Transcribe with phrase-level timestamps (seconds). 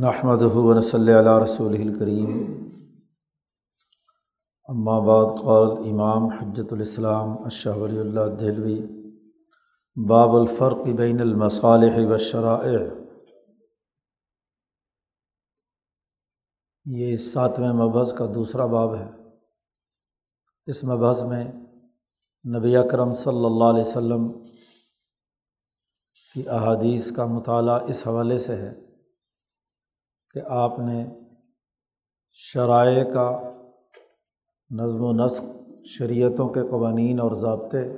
[0.00, 2.30] نحمد ون صلی علیہ رسول الکریم
[5.06, 8.86] بعد قول امام حجت الاسلام اشہ ولی اللہ دہلوی،
[10.08, 12.78] باب الفرق بین المصالح و شرائع
[16.84, 19.06] یہ ساتویں مبحث کا دوسرا باب ہے۔
[20.66, 21.44] اس مبحث میں
[22.58, 24.42] نبی اکرم صلی اللہ علیہ وسلم
[26.34, 28.85] کی احادیث کا مطالعہ اس حوالے سے ہے۔
[30.36, 31.06] کہ آپ نے
[32.32, 33.40] شرائع کا
[34.70, 35.44] نظم و نسق
[35.86, 37.92] شریعتوں کے قوانین اور ضابطے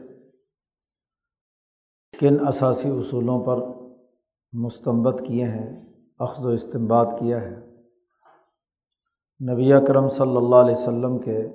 [2.19, 3.57] کن اثاثی اصولوں پر
[4.53, 7.57] مستمت کیے ہیں، اخذ و استمباد کیا ہے۔
[9.53, 11.49] نبی اکرم صلی اللہ علیہ وسلم کے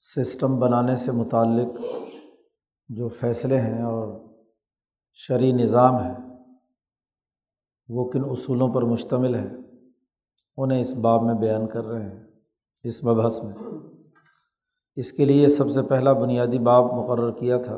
[0.00, 1.80] سسٹم بنانے سے متعلق
[2.88, 4.20] جو فیصلے ہیں اور
[5.12, 6.33] شرعی نظام ہے
[7.88, 9.48] وہ کن اصولوں پر مشتمل ہے
[10.56, 12.24] انہیں اس باب میں بیان کر رہے ہیں،
[12.82, 13.52] اس مبحث میں۔
[14.96, 17.76] اس کے لیے سب سے پہلا بنیادی باب مقرر کیا تھا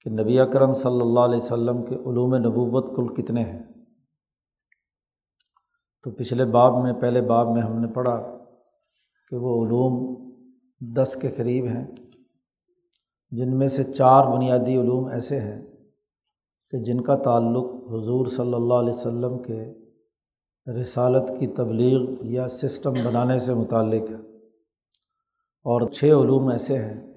[0.00, 3.62] کہ نبی اکرم صلی اللہ علیہ وسلم کے علوم نبوت کل کتنے ہیں۔
[6.02, 8.38] تو پچھلے باب میں، پہلے باب میں ہم نے پڑھا
[9.30, 10.14] کہ وہ علوم
[10.80, 11.86] دس کے قریب ہیں،
[13.30, 15.73] جن میں سے چار بنیادی علوم ایسے ہیں۔
[16.70, 19.84] کہ جن کا تعلق حضور صلی اللہ علیہ وسلم کے
[20.80, 24.34] رسالت کی تبلیغ یا سسٹم بنانے سے متعلق ہے۔
[25.64, 27.14] اور چھ علوم ایسے ہیں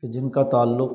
[0.00, 0.90] کہ جن کا تعلق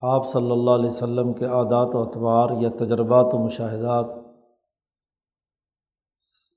[0.00, 4.04] آپ صلی اللہ علیہ وسلم کے عادات و اطوار یا تجربات و مشاہدات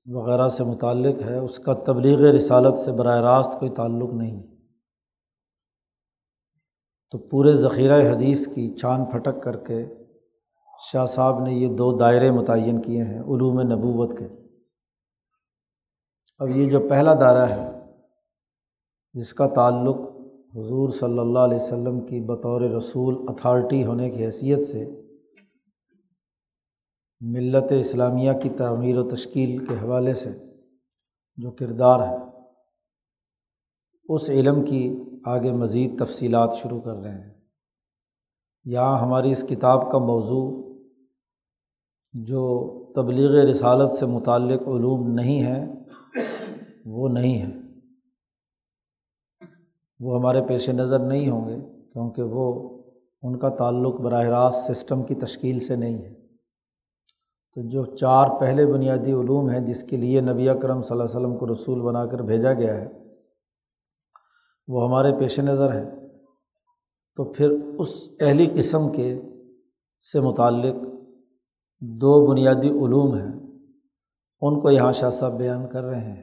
[0.06, 4.51] وغیرہ سے متعلق ہے، اس کا تبلیغ رسالت سے براہ راست کوئی تعلق نہیں۔
[7.12, 9.84] تو پورے ذخیرہ حدیث کی چھان پھٹک کر کے
[10.92, 14.28] شاہ صاحب نے یہ دو دائرے متعین کیے ہیں علوم نبوت کے۔
[16.38, 17.70] اب یہ جو پہلا دائرہ ہے،
[19.14, 19.96] جس کا تعلق
[20.56, 24.84] حضور صلی اللہ علیہ وسلم کی بطور رسول اتھارٹی ہونے کی حیثیت سے
[27.20, 30.30] ملت اسلامیہ کی تعمیر و تشکیل کے حوالے سے
[31.38, 32.16] جو کردار ہے،
[34.08, 34.82] اس علم کی
[35.24, 37.34] آگے مزید تفصیلات شروع کر رہے ہیں۔
[38.64, 40.74] یہاں ہماری اس کتاب کا موضوع
[42.12, 45.66] جو تبلیغ رسالت سے متعلق علوم نہیں ہے،
[46.84, 47.50] وہ نہیں ہے۔
[50.00, 52.78] وہ ہمارے پیش نظر نہیں ہوں گے، کیونکہ وہ
[53.22, 56.14] ان کا تعلق براہ راست سسٹم کی تشکیل سے نہیں ہے۔
[57.54, 61.16] تو جو چار پہلے بنیادی علوم ہیں جس کے لیے نبی اکرم صلی اللہ علیہ
[61.16, 63.01] وسلم کو رسول بنا کر بھیجا گیا ہے
[64.68, 65.90] وہ ہمارے پیش نظر ہے
[67.16, 69.22] تو پھر اس پہلی قسم کے
[70.12, 70.74] سے متعلق
[71.80, 73.32] دو بنیادی علوم ہیں۔
[74.40, 76.22] ان کو یہاں شاہ صاحب بیان کر رہے ہیں۔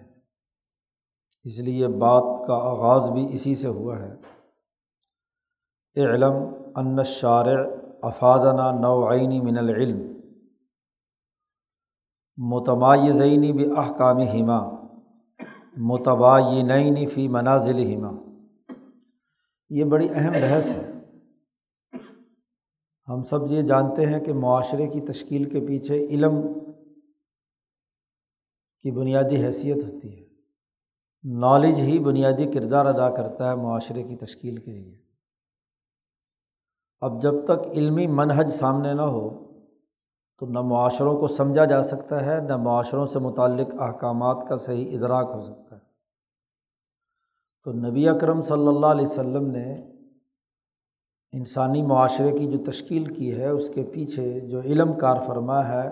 [1.44, 4.16] اس لیے بات کا آغاز بھی اسی سے ہوا ہے۔
[5.97, 6.33] علم
[6.75, 7.69] ان شارع
[8.01, 10.19] افادنا نوعینی من العلم۔
[12.38, 14.69] متمایزینی بھی احکام ہما
[15.77, 18.28] متباینی فی منازل ہما
[19.69, 20.91] یہ بڑی اہم بحث ہے۔
[23.07, 26.41] ہم سب یہ جانتے ہیں کہ معاشرے کی تشکیل کے پیچھے علم
[28.81, 30.25] کی بنیادی حیثیت ہوتی ہے۔
[31.24, 34.97] نالج ہی بنیادی کردار ادا کرتا ہے معاشرے کی تشکیل کے لیے۔
[37.01, 39.50] اب جب تک علمی منحج سامنے نہ ہو،
[40.40, 44.97] تو نہ معاشروں کو سمجھا جا سکتا ہے، نہ معاشروں سے متعلق احکامات کا صحیح
[44.97, 45.69] ادراک ہو سکتا ہے۔
[47.63, 49.73] تو نبی اکرم صلی اللہ علیہ وسلم نے
[51.31, 55.89] انسانی معاشرے کی جو تشکیل کی ہے، اس کے پیچھے جو علم کار فرما ہے،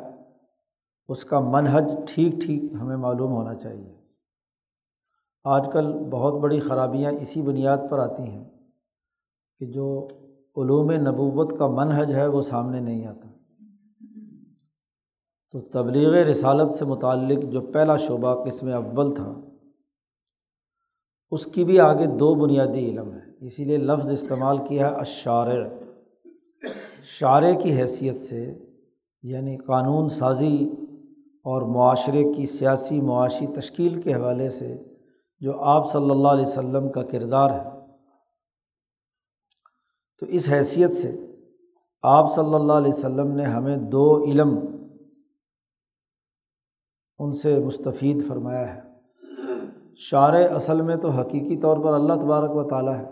[1.07, 3.93] اس کا منحج ٹھیک ٹھیک ہمیں معلوم ہونا چاہیے۔
[5.43, 8.49] آج کل بہت بڑی خرابیاں اسی بنیاد پر آتی ہیں
[9.59, 10.07] کہ جو
[10.57, 13.27] علوم نبوت کا منحج ہے، وہ سامنے نہیں آتا۔
[15.51, 19.41] تو تبلیغ رسالت سے متعلق جو پہلا شعبہ قسم اول تھا
[21.31, 25.67] اس کی بھی آگے دو بنیادی علم ہے اسی لیے لفظ استعمال کیا ہے اشارع
[27.03, 28.59] شارع کی حیثیت سے
[29.21, 30.69] یعنی قانون سازی
[31.43, 34.83] اور معاشرے کی سیاسی معاشی تشکیل کے حوالے سے
[35.39, 37.69] جو آپ صلی اللہ علیہ وسلم کا کردار ہے۔
[40.19, 41.27] تو اس حیثیت سے
[42.01, 44.59] آپ صلی اللہ علیہ وسلم نے ہمیں دو علم
[47.19, 48.86] ان سے مستفید فرمایا ہے۔
[49.99, 53.05] شعر اصل میں تو حقیقی طور پر اللہ تبارک و تعالیٰ ہے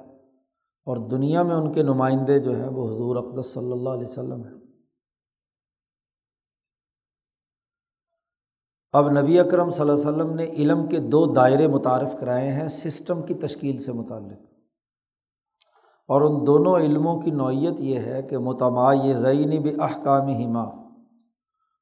[0.86, 4.44] اور دنیا میں ان کے نمائندے جو ہیں وہ حضور اقدس صلی اللہ علیہ وسلم
[4.44, 4.54] ہیں۔
[8.94, 12.68] اب نبی اکرم صلی اللہ علیہ وسلم نے علم کے دو دائرے متعارف کرائے ہیں،
[12.68, 14.40] سسٹم کی تشکیل سے متعلق۔
[16.08, 20.66] اور ان دونوں علموں کی نوعیت یہ ہے کہ متما یہ زئین بھی احکام ہما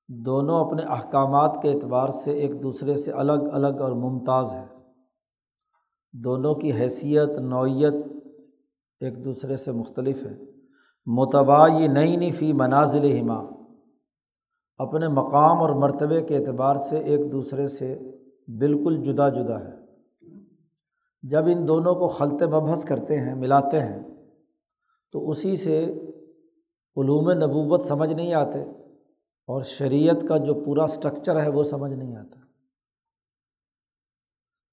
[0.07, 4.72] دونوں اپنے احکامات کے اعتبار سے ایک دوسرے سے الگ الگ اور ممتاز ہے
[6.13, 7.94] دونوں کی حیثیت، نوعیت
[9.00, 10.38] ایک دوسرے سے مختلف ہے۔
[11.06, 13.45] متبا یہ نئی نئی فی منازل ہما
[14.77, 18.00] اپنے مقام اور مرتبے کے اعتبار سے ایک دوسرے سے
[18.48, 19.83] بالکل جدا جدا ہے۔
[21.24, 24.04] جب ان دونوں کو خلط مبحث کرتے ہیں، ملاتے ہیں،
[25.12, 25.86] تو اسی سے
[26.95, 28.60] علوم نبوت سمجھ نہیں آتے
[29.48, 32.42] اور شریعت کا جو پورا اسٹرکچر ہے وہ سمجھ نہیں آتا۔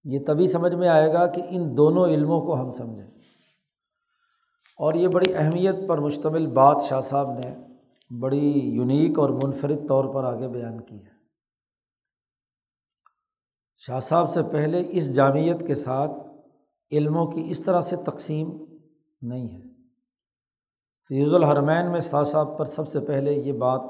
[0.05, 3.07] یہ تبھی سمجھ میں آئے گا کہ ان دونوں علموں کو ہم سمجھیں۔
[4.79, 7.55] اور یہ بڑی اہمیت پر مشتمل بات شاہ صاحب نے
[8.21, 11.11] بڑی یونیک اور منفرد طور پر آگے بیان کی ہے۔
[13.77, 16.11] شاہ صاحب سے پہلے اس جامعت کے ساتھ
[16.93, 18.65] علموں کی اس طرح سے تقسیم
[19.23, 19.71] نہیں ہے۔
[21.09, 23.81] فیض الحرمین میں شاہ صاحب پر سب سے پہلے یہ بات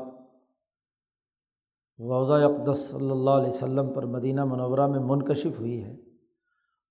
[2.00, 5.92] روضہ اقدس صلی اللہ علیہ وسلم پر مدینہ منورہ میں منکشف ہوئی ہے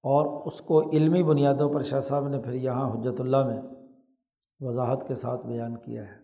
[0.04, 3.62] اور اس کو علمی بنیادوں پر شاہ صاحب نے پھر یہاں حجرت اللہ میں
[4.60, 6.18] وضاحت کے ساتھ بیان کیا ہے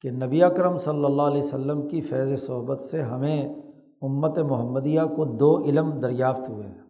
[0.00, 3.54] کہ نبی اکرم صلی اللہ علیہ وسلم کی فیض صحبت سے ہمیں
[4.02, 6.82] امت محمدیہ کو دو علم دریافت ہوئے ہیں۔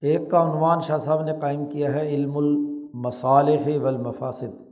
[0.00, 4.69] ایک کا عنوان شاہ صاحب نے قائم کیا ہے، علم المصالح والمفاسد۔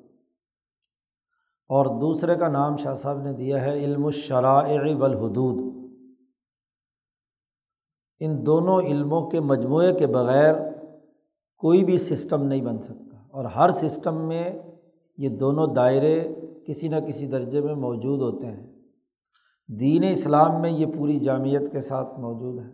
[1.69, 5.89] اور دوسرے کا نام شاہ صاحب نے دیا ہے علم الشرائع والحدود۔
[8.21, 10.55] ان دونوں علموں کے مجموعے کے بغیر
[11.59, 14.59] کوئی بھی سسٹم نہیں بن سکتا۔ اور ہر سسٹم میں
[15.17, 16.35] یہ دونوں دائرے
[16.67, 18.67] کسی نہ کسی درجے میں موجود ہوتے ہیں۔
[19.69, 22.71] دین اسلام میں یہ پوری جامعت کے ساتھ موجود ہے۔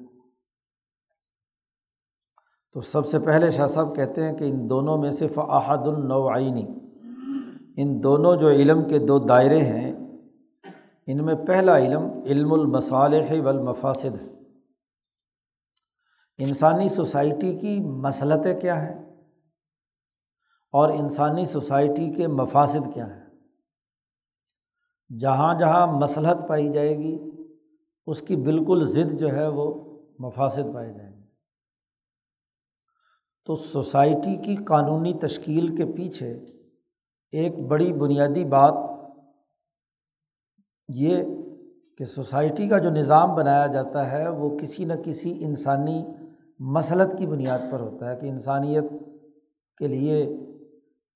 [2.73, 6.67] تو سب سے پہلے شاہ صاحب کہتے ہیں کہ ان دونوں میں سے فعد النوعینی
[7.77, 9.93] ان دونوں جو علم کے دو دائرے ہیں،
[11.07, 14.27] ان میں پہلا علم علم المصالح والمفاسد ہے۔
[16.39, 19.05] انسانی سوسائٹی کی مسلطیں کیا ہیں؟
[20.73, 23.25] اور انسانی سوسائٹی کے مفاصد کیا ہیں؟
[25.21, 27.19] جہاں جہاں مسلحت پائی جائے گی،
[28.07, 31.29] اس کی بالکل ضد جو ہے وہ مفاصد پائے جائیں گے
[33.45, 36.45] تو سوسائٹی کی قانونی تشکیل کے پیچھے
[37.35, 38.75] ایک بڑی بنیادی بات
[40.89, 41.25] یہ
[41.99, 46.05] کہ سوسائٹی کا جو نظام بنایا جاتا ہے، وہ کسی نہ کسی انسانی
[46.59, 48.85] مسلط کی بنیاد پر ہوتا ہے کہ انسانیت
[49.79, 50.37] کے لیے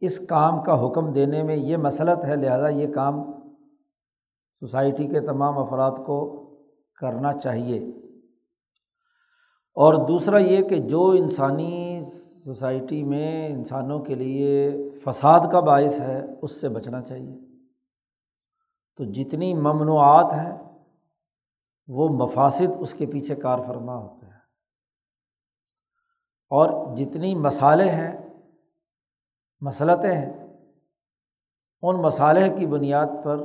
[0.00, 3.32] اس کام کا حکم دینے میں یہ مسلط ہے، لہٰذا یہ کام
[4.60, 6.44] سوسائٹی کے تمام افراد کو
[7.00, 7.78] کرنا چاہیے۔
[9.74, 12.00] اور دوسرا یہ کہ جو انسانی
[12.48, 14.72] سوسائٹی میں انسانوں کے لیے
[15.04, 17.38] فساد کا باعث ہے، اس سے بچنا چاہیے۔
[18.96, 20.58] تو جتنی ممنوعات ہیں،
[21.88, 24.32] وہ مفاصد اس کے پیچھے کار فرما ہوتے ہیں۔
[26.50, 28.40] اور جتنی مسالے ہیں،
[29.60, 30.58] مسلطیں ہیں،
[31.82, 33.38] ان مسالح کی بنیاد پر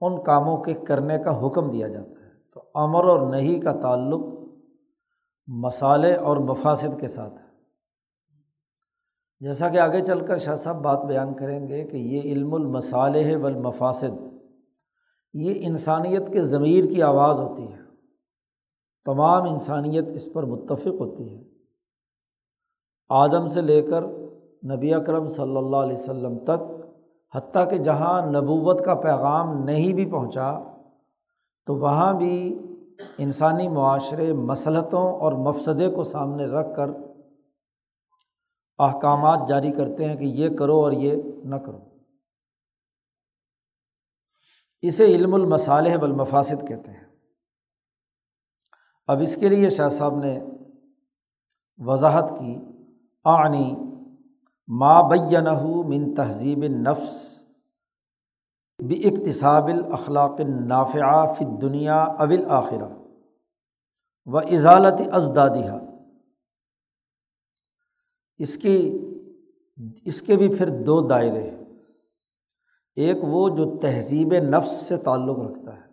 [0.00, 4.24] ان کاموں کے کرنے کا حکم دیا جاتا ہے۔ تو امر اور نہیں کا تعلق
[5.46, 7.47] مسالے اور مفاصد کے ساتھ ہے۔
[9.40, 13.36] جیسا کہ آگے چل کر شاہ صاحب بات بیان کریں گے کہ یہ علم المصالح
[13.42, 14.34] والمفاسد،
[15.34, 17.78] یہ انسانیت کے ضمیر کی آواز ہوتی ہے۔
[19.04, 21.42] تمام انسانیت اس پر متفق ہوتی ہے۔
[23.08, 24.04] آدم سے لے کر
[24.64, 26.60] نبی اکرم صلی اللہ علیہ وسلم تک،
[27.34, 30.58] حتیٰ کہ جہاں نبوت کا پیغام نہیں بھی پہنچا،
[31.66, 32.58] تو وہاں بھی
[33.18, 36.90] انسانی معاشرے، مسلطوں اور مفسدے کو سامنے رکھ کر
[38.78, 41.78] احکامات جاری کرتے ہیں کہ یہ کرو اور یہ نہ کرو۔
[44.82, 47.08] اسے علم المصالح بالمفاصد کہتے ہیں۔
[49.06, 50.40] اب اس کے لیے شاہ صاحب نے
[51.78, 52.58] وضاحت کی
[53.24, 53.76] آنی
[54.68, 57.42] ما بینہ من تہذیب نفس
[58.86, 62.88] بھی اقتصاب الاخلاق نافع فی دنیا اول آخرہ
[64.26, 65.78] و اضالت ازدادہ
[68.38, 68.98] اس کی
[70.04, 71.64] اس کے بھی پھر دو دائرے ہیں۔
[72.96, 75.88] ایک وہ جو تہذیب نفس سے تعلق رکھتا ہے۔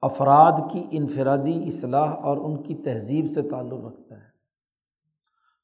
[0.00, 4.34] افراد کی انفرادی اصلاح اور ان کی تہذیب سے تعلق رکھتا ہے۔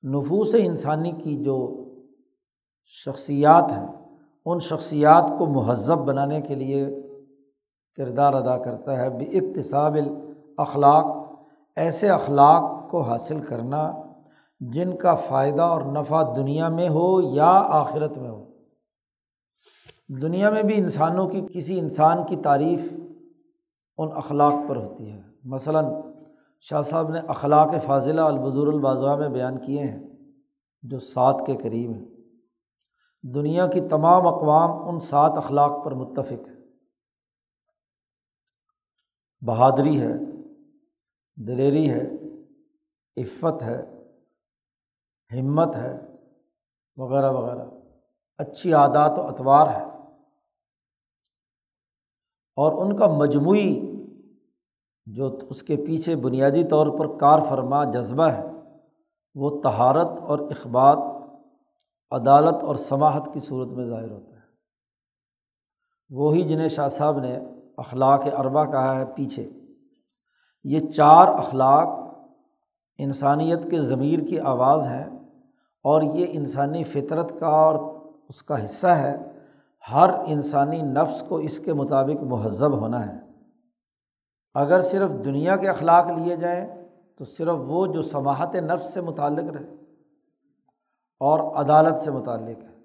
[0.09, 1.85] نفوس انسانی کی جو
[2.85, 6.89] شخصیات ہیں، ان شخصیات کو مہذب بنانے کے لیے
[7.97, 11.33] کردار ادا کرتا ہے۔ بے اقتصاب الاخلاق،
[11.77, 13.93] ایسے اخلاق کو حاصل کرنا
[14.61, 18.50] جن کا فائدہ اور نفع دنیا میں ہو یا آخرت میں ہو۔
[20.09, 22.93] دنیا میں بھی انسانوں کی کسی انسان کی تعریف
[23.99, 25.85] ان اخلاق پر ہوتی ہے۔ مثلاً
[26.61, 30.07] شاہ صاحب نے اخلاق فاضلہ البدور الباضا میں بیان کیے ہیں،
[30.83, 32.05] جو سات کے قریب ہیں۔
[33.23, 36.61] دنیا کی تمام اقوام ان سات اخلاق پر متفق ہے
[39.47, 40.12] بہادری ہے،
[41.37, 42.11] دلیری ہے،
[43.17, 44.00] عفت ہے
[45.33, 46.01] ہمت ہے،
[46.97, 47.67] وغیرہ وغیرہ۔
[48.39, 49.85] اچھی عادات و اطوار ہے۔
[52.57, 53.91] اور ان کا مجموعی
[55.07, 58.47] جو اس کے پیچھے بنیادی طور پر کار فرما جذبہ ہے،
[59.35, 60.99] وہ تہارت اور اخبات،
[62.11, 64.41] عدالت اور سماہت کی صورت میں ظاہر ہوتا ہے۔
[66.11, 67.39] وہی جنہیں شاہ صاحب نے
[67.77, 69.51] اخلاق اربا کہا ہے پیچھے۔
[70.65, 71.89] یہ چار اخلاق
[72.99, 75.20] انسانیت کے ضمیر کی آواز ہیں۔
[75.83, 77.95] اور یہ انسانی فطرت کا اور
[78.29, 79.17] اس کا حصہ ہے،
[79.93, 83.19] ہر انسانی نفس کو اس کے مطابق مہذب ہونا ہے۔
[84.55, 89.51] اگر صرف دنیا کے اخلاق لیے جائیں، تو صرف وہ جو سماحت نفس سے متعلق
[89.51, 89.75] رہے
[91.21, 92.81] اور عدالت سے متعلق ہے۔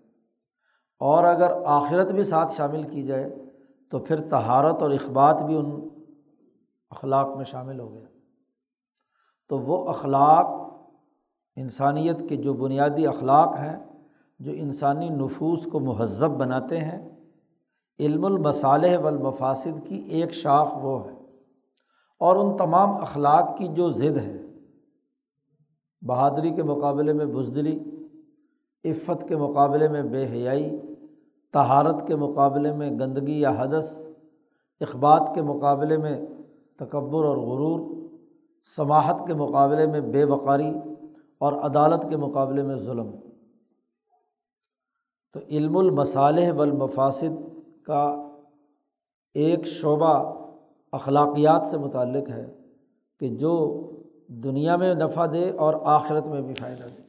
[1.00, 3.36] اور اگر آخرت بھی ساتھ شامل کی جائے،
[3.92, 5.90] تو پھر تہارت اور اخبات بھی ان
[6.90, 8.06] اخلاق میں شامل ہو گیا
[9.50, 10.65] تو وہ اخلاق
[11.56, 13.78] انسانیت کے جو بنیادی اخلاق ہیں،
[14.40, 17.10] جو انسانی نفوس کو مہذب بناتے ہیں،
[18.00, 21.16] علم المصالح والمفاسد کی ایک شاخ وہ ہے۔
[22.20, 24.42] اور ان تمام اخلاق کی جو ضد ہے،
[26.02, 27.80] بہادری کے مقابلے میں بزدلی،
[28.86, 30.82] عفت کے مقابلے میں بے حیائی
[31.54, 34.02] تہارت کے مقابلے میں گندگی یا حدث،
[34.82, 36.26] اخبات کے مقابلے میں
[36.80, 38.08] تکبر اور غرور
[38.76, 40.74] سماہت کے مقابلے میں بے وقاری
[41.38, 43.16] اور عدالت کے مقابلے میں ظلم۔
[45.34, 47.50] تو علم المصالح والمفاسد
[47.84, 48.28] کا
[49.34, 50.46] ایک شعبہ
[50.92, 52.58] اخلاقیات سے متعلق ہے
[53.20, 53.82] کہ جو
[54.28, 57.02] دنیا میں نفع دے اور آخرت میں بھی فائدہ دے۔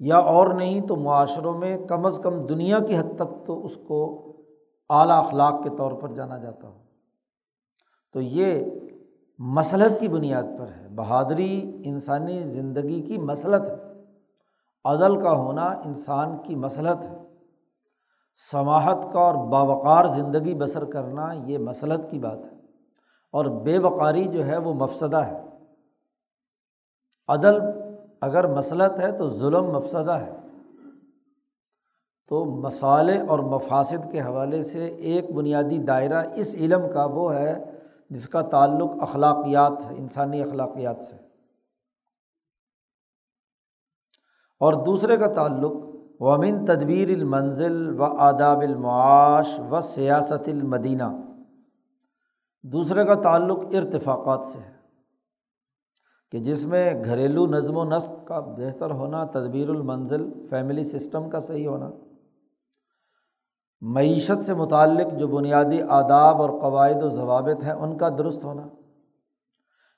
[0.00, 3.78] یا اور نہیں تو معاشروں میں کم از کم دنیا کی حد تک تو اس
[3.86, 4.32] کو
[4.90, 6.78] اعلیٰ اخلاق کے طور پر جانا جاتا ہو۔
[8.12, 8.64] تو یہ
[9.38, 14.04] مسلط کی بنیاد پر ہے۔ بہادری انسانی زندگی کی مسلط ہے۔
[14.84, 17.18] عدل کا ہونا انسان کی مسلط ہے۔
[18.50, 22.56] سماہت کا اور باوقار زندگی بسر کرنا یہ مسلط کی بات ہے۔
[23.32, 25.40] اور بے وقاری جو ہے وہ مفسدہ ہے۔
[27.28, 27.58] عدل
[28.20, 30.32] اگر مسلط ہے تو ظلم مفسدہ ہے۔
[32.28, 37.64] تو مسالے اور مفاصد کے حوالے سے ایک بنیادی دائرہ اس علم کا وہ ہے
[38.10, 41.16] جس کا تعلق اخلاقیات ہے، انسانی اخلاقیات سے۔
[44.60, 45.72] اور دوسرے کا تعلق،
[46.20, 51.04] ومن تدبیر المنزل و آداب المعاش و سیاست المدینہ
[52.62, 54.74] دوسرے کا تعلق ارتفاقات سے ہے،
[56.30, 61.40] کہ جس میں گھریلو نظم و نسق کا بہتر ہونا، تدبیر المنزل، فیملی سسٹم کا
[61.40, 61.90] صحیح ہونا۔
[63.86, 68.68] معیشت سے متعلق جو بنیادی آداب اور قواعد و ضوابط ہیں، ان کا درست ہونا۔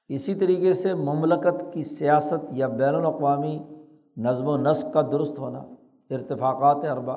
[0.09, 3.65] اسی طریقے سے مملکت کی سیاست یا بین الاقوامی
[4.17, 5.59] نظم و نسق کا درست ہونا۔
[6.11, 7.15] ارتفاقات اربا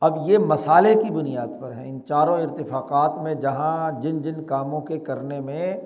[0.00, 4.80] اب یہ مسالے کی بنیاد پر ہیں۔ ان چاروں ارتفاقات میں جہاں جن جن کاموں
[4.80, 5.80] کے کرنے میں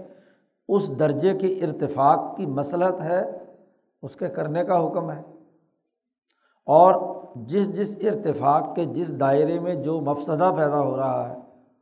[0.68, 3.38] اس درجے کے ارتفاق کی مسلط ہے،
[4.02, 5.22] اس کے کرنے کا حکم ہے۔
[6.66, 11.38] اور جس جس ارتفاق کے جس دائرے میں جو مفسدہ پیدا ہو رہا ہے،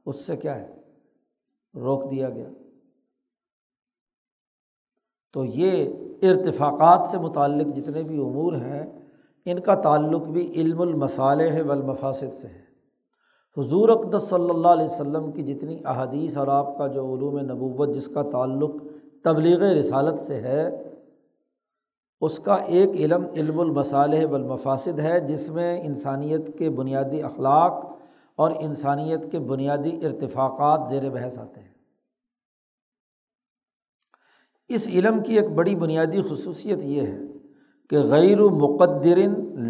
[0.06, 0.66] اس سے کیا ہے؟
[1.74, 2.48] روک دیا گیا۔
[5.32, 5.88] تو یہ
[6.22, 9.08] ارتفاقات سے متعلق جتنے بھی امور ہیں،
[9.44, 12.62] ان کا تعلق بھی علم المصالح والمفاسد سے ہے۔
[13.60, 17.94] حضور اقدس صلی اللہ علیہ وسلم کی جتنی احادیث اور آپ کا جو علوم نبوت،
[17.94, 18.70] جس کا تعلق
[19.24, 20.91] تبلیغ رسالت سے ہے
[22.22, 27.84] اس کا ایک علم علم المصالح والمفاسد ہے، جس میں انسانیت کے بنیادی اخلاق
[28.38, 31.70] اور انسانیت کے بنیادی ارتفاقات زیر بحث آتے ہیں۔
[34.70, 37.18] اس علم کی ایک بڑی بنیادی خصوصیت یہ ہے
[37.90, 38.48] کہ غیر و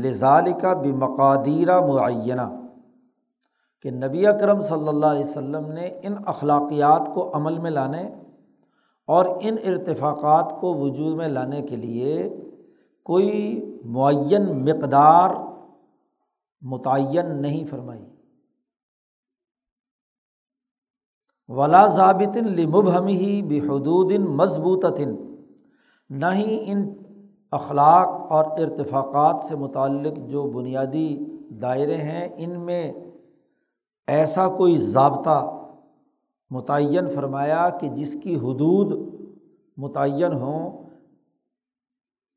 [0.02, 2.48] لزال کا بمقادیرہ معینہ،
[3.84, 8.02] کہ نبی اکرم صلی اللہ علیہ وسلم نے ان اخلاقیات کو عمل میں لانے
[9.06, 12.36] اور ان ارتفاقات کو وجود میں لانے کے لیے
[13.02, 15.30] کوئی معین مقدار
[16.60, 18.04] متعین نہیں فرمائی۔
[21.48, 24.84] ولا ضابط لمبہم ہی بحدود مضبوط
[26.10, 26.92] نہ ہی ان
[27.50, 32.92] اخلاق اور ارتفاقات سے متعلق جو بنیادی دائرے ہیں، ان میں
[34.06, 35.61] ایسا کوئی ضابطہ
[36.52, 39.14] متعین فرمایا کہ جس کی حدود
[39.76, 40.82] متعین ہوں،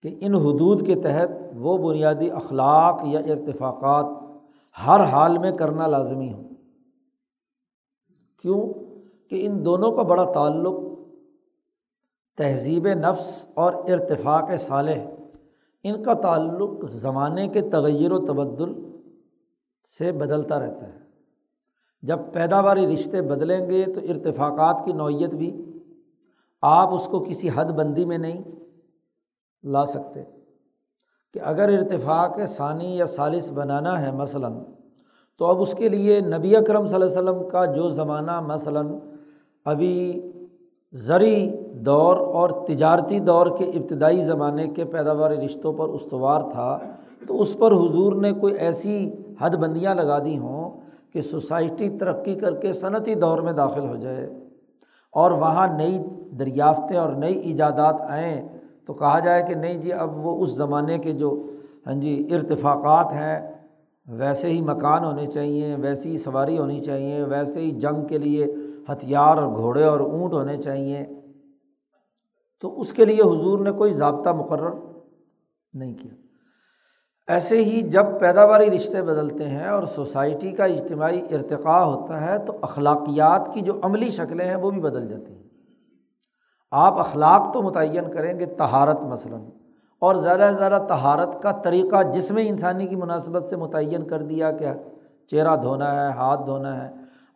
[0.02, 4.06] کہ ان حدود کے تحت وہ بنیادی اخلاق یا ارتفاقات
[4.88, 6.44] ہر حال میں کرنا لازمی ہو
[8.42, 8.74] کیوں؟
[9.30, 10.74] کہ ان دونوں کا بڑا تعلق
[12.38, 15.06] تہذیب نفس اور ارتفاق صالح،
[15.84, 18.74] ان کا تعلق زمانے کے تغیر و تبدل
[19.98, 21.05] سے بدلتا رہتا ہے۔
[22.06, 25.66] جب پیداواری رشتے بدلیں گے تو ارتفاقات کی نوعیت بھی
[26.62, 28.42] آپ اس کو کسی حد بندی میں نہیں
[29.64, 30.24] لا سکتے
[31.34, 34.54] کہ اگر ارتفاق ثانی یا سالس بنانا ہے مثلاً،
[35.38, 38.88] تو اب اس کے لیے نبی اکرم صلی اللہ علیہ وسلم کا جو زمانہ مثلاً
[39.66, 40.22] ابھی
[40.94, 46.78] زرعی دور اور تجارتی دور کے ابتدائی زمانے کے پیداواری رشتوں پر استوار تھا،
[47.28, 50.85] تو اس پر حضور نے کوئی ایسی حد بندیاں لگا دی ہوں
[51.16, 54.26] کہ سوسائٹی ترقی کر کے صنعتی دور میں داخل ہو جائے
[55.14, 55.98] اور وہاں نئی
[56.40, 58.48] دریافتیں اور نئی ایجادات آئیں
[58.86, 61.30] تو کہا جائے کہ نہیں جی اب وہ اس زمانے کے جو
[61.88, 63.40] ہاں جی ارتفاقات ہیں،
[64.08, 68.46] ویسے ہی مکان ہونے چاہئیں ویسی ہی سواری ہونی چاہیے، ویسے ہی جنگ کے لیے
[68.90, 71.06] ہتھیار اور گھوڑے اور اونٹ ہونے چاہئیں
[72.64, 74.74] تو اس کے لیے حضور نے کوئی ضابطہ مقرر
[75.74, 76.14] نہیں کیا۔
[77.28, 82.54] ایسے ہی جب پیداواری رشتے بدلتے ہیں اور سوسائٹی کا اجتماعی ارتقاء ہوتا ہے تو
[82.62, 85.44] اخلاقیات کی جو عملی شکلیں ہیں وہ بھی بدل جاتی ہیں۔
[86.72, 89.40] آپ اخلاق تو متعین کریں گے تہارت مثلاً،
[90.02, 94.22] اور زیادہ سے زیادہ تہارت کا طریقہ جس میں انسانی کی مناسبت سے متعین کر
[94.22, 94.74] دیا کیا
[95.30, 96.90] چہرہ دھونا ہے، ہاتھ دھونا ہے۔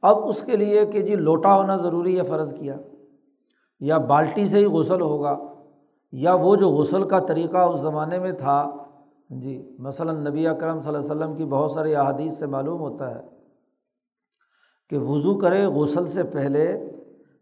[0.04, 2.76] اب اس کے لیے کہ جی لوٹا ہونا ضروری ہے، فرض کیا۔
[3.82, 5.36] یا بالٹی سے ہی غسل ہوگا،
[6.14, 8.60] یا وہ جو غسل کا طریقہ اس زمانے میں تھا
[9.30, 13.16] جی مثلاً نبی اکرم صلی اللہ علیہ وسلم کی بہت ساری احادیث سے معلوم ہوتا
[13.16, 13.22] ہے
[14.90, 16.92] کہ وضو کرے غسل سے پہلے،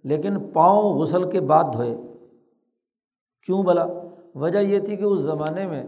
[0.04, 1.98] لیکن پاؤں غسل کے بعد دھوئے۔
[3.42, 3.86] کیوں بلا
[4.36, 5.84] وجہ یہ تھی کہ اس زمانے میں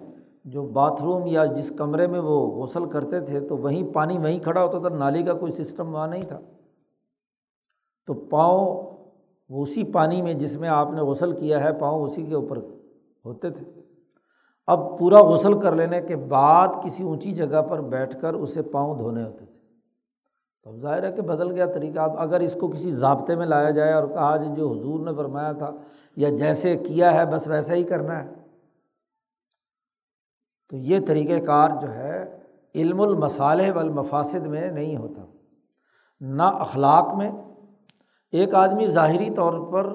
[0.46, 4.40] جو باتھ روم یا جس کمرے میں وہ غسل کرتے تھے، تو وہیں پانی وہیں
[4.40, 6.40] کھڑا ہوتا تھا، نالی کا کوئی سسٹم وہاں نہیں تھا۔
[8.08, 8.90] تو پاؤں
[9.50, 12.58] اسی پانی میں جس میں آپ نے غسل کیا ہے، پاؤں اسی کے اوپر
[13.26, 13.82] ہوتے تھے۔
[14.70, 18.98] اب پورا غسل کر لینے کے بعد کسی اونچی جگہ پر بیٹھ کر اسے پاؤں
[18.98, 19.60] دھونے ہوتے تھے۔
[20.64, 23.46] تو اب ظاہر ہے کہ بدل گیا طریقہ۔ اب اگر اس کو کسی ضابطے میں
[23.46, 25.72] لایا جائے اور کہا جی جو حضور نے فرمایا تھا
[26.16, 28.30] یا جیسے کیا ہے، بس ویسا ہی کرنا ہے۔
[30.70, 32.38] تو یہ طریقۂ کار جو ہے،
[32.76, 35.22] علم المصالح والمفاسد میں نہیں ہوتا۔
[36.20, 37.32] نہ اخلاق میں۔
[38.32, 39.94] ایک آدمی ظاہری طور پر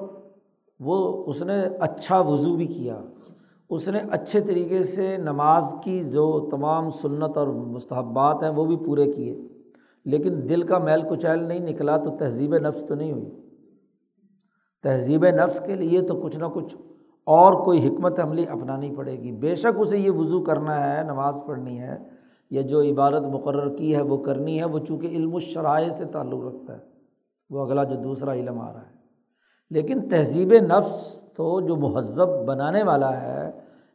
[0.79, 3.01] وہ، اس نے اچھا وضو بھی کیا۔
[3.71, 8.77] اس نے اچھے طریقے سے نماز کی جو تمام سنت اور مستحبات ہیں وہ بھی
[8.77, 9.49] پورے کیے۔
[10.05, 13.31] لیکن دل کا میل کچیل نہیں نکلا تو تہذیب نفس تو نہیں ہوئی۔
[14.83, 16.77] تہذیب نفس کے لیے تو کچھ نہ کچھ
[17.25, 21.43] اور کوئی حکمت عملی اپنانی پڑے گی۔ بے شک اسے یہ وضو کرنا ہے، نماز
[21.47, 21.99] پڑھنی ہے،
[22.51, 26.05] یا جو عبادت مقرر کی ہے، وہ کرنی ہے، وہ چونکہ علم و شرائع سے
[26.05, 26.83] تعلق رکھتا ہے۔
[27.51, 28.95] وہ اگلا جو دوسرا علم آ رہا ہے۔
[29.71, 33.51] لیکن تہذیب نفس تو جو مہذب بنانے والا ہے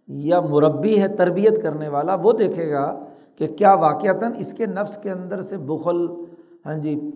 [0.07, 2.99] یا مربی ہے تربیت کرنے والا، وہ دیکھے گا
[3.35, 6.07] کہ کیا واقعتاً اس کے نفس کے اندر سے بخل
[6.65, 7.11] ہاں جی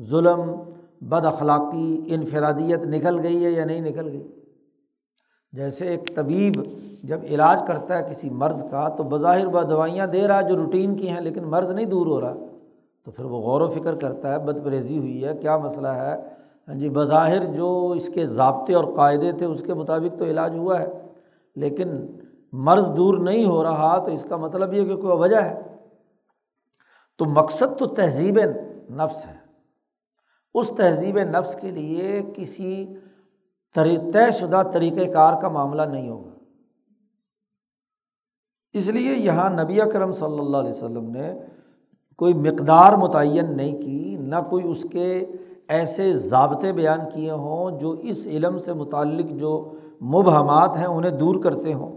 [0.00, 0.40] ظلم،
[1.00, 4.28] بد اخلاقی، انفرادیت نکل گئی ہے یا نہیں نکل گئی؟
[5.52, 6.52] جیسے ایک طبیب
[7.02, 10.56] جب علاج کرتا ہے کسی مرض کا، تو بظاہر وہ دوائیاں دے رہا ہے جو
[10.56, 12.34] روٹین کی ہیں، لیکن مرض نہیں دور ہو رہا۔
[13.04, 16.16] تو پھر وہ غور و فکر کرتا ہے بد پریزی ہوئی ہے، کیا مسئلہ ہے؟
[16.68, 20.56] ہاں جی بظاہر جو اس کے ضابطے اور قاعدے تھے، اس کے مطابق تو علاج
[20.56, 20.86] ہوا ہے،
[21.56, 22.18] لیکن
[22.52, 25.76] مرض دور نہیں ہو رہا تو اس کا مطلب یہ کہ کوئی وجہ ہے۔
[27.18, 28.38] تو مقصد تو تہذیب
[28.90, 29.36] نفس ہے۔
[30.54, 32.86] اس تہذیب نفس کے لیے کسی
[33.74, 36.30] طے شدہ طریقۂ کار کا معاملہ نہیں ہوگا۔
[38.72, 41.34] اس لیے یہاں نبی کرم صلی اللہ علیہ وسلم نے
[42.16, 45.26] کوئی مقدار متعین نہیں کی، نہ کوئی اس کے
[45.68, 51.34] ایسے ضابطے بیان کیے ہوں جو اس علم سے متعلق جو مبہمات ہیں انہیں دور
[51.34, 51.96] کرتے ہوں۔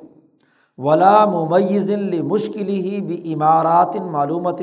[0.77, 1.91] ولا ممیز
[2.23, 4.61] مشکل ہی بھی عمارات معلومات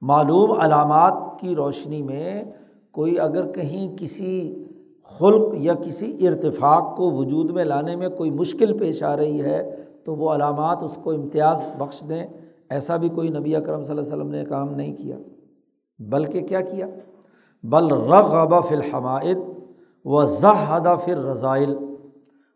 [0.00, 2.44] معلوم علامات کی روشنی میں
[2.92, 4.64] کوئی اگر کہیں کسی
[5.04, 9.84] خلق یا کسی ارتفاق کو وجود میں لانے میں کوئی مشکل پیش آ رہی ہے
[10.04, 12.26] تو وہ علامات اس کو امتیاز بخش دیں۔
[12.70, 15.16] ایسا بھی کوئی نبی اکرم صلی اللہ علیہ وسلم نے کام نہیں کیا،
[15.98, 16.86] بلکہ کیا کیا؟
[17.62, 19.38] بل رغب فی الحمائد
[20.04, 21.76] و زہدہ فر رضائل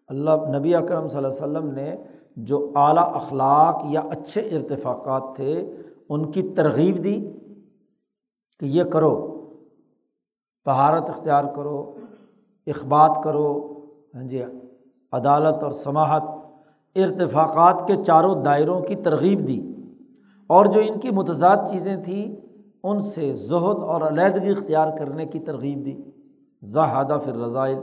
[0.08, 1.96] اللہ نبی اکرم صلی اللہ علیہ وسلم نے
[2.36, 5.72] جو اعلیٰ اخلاق یا اچھے ارتفاقات تھے،
[6.08, 7.32] ان کی ترغیب دی
[8.60, 9.44] کہ یہ کرو
[10.64, 11.94] تہارت اختیار کرو،
[12.66, 13.78] اخبات کرو
[14.14, 14.42] ہاں جی
[15.12, 16.22] عدالت اور سماہت
[16.96, 19.72] ارتفاقات کے چاروں دائروں کی ترغیب دی۔
[20.46, 22.49] اور جو ان کی متضاد چیزیں تھیں
[22.82, 25.96] ان سے زہد اور علیحدگی اختیار کرنے کی ترغیب دی۔
[26.62, 27.78] زہادہ فر رضائل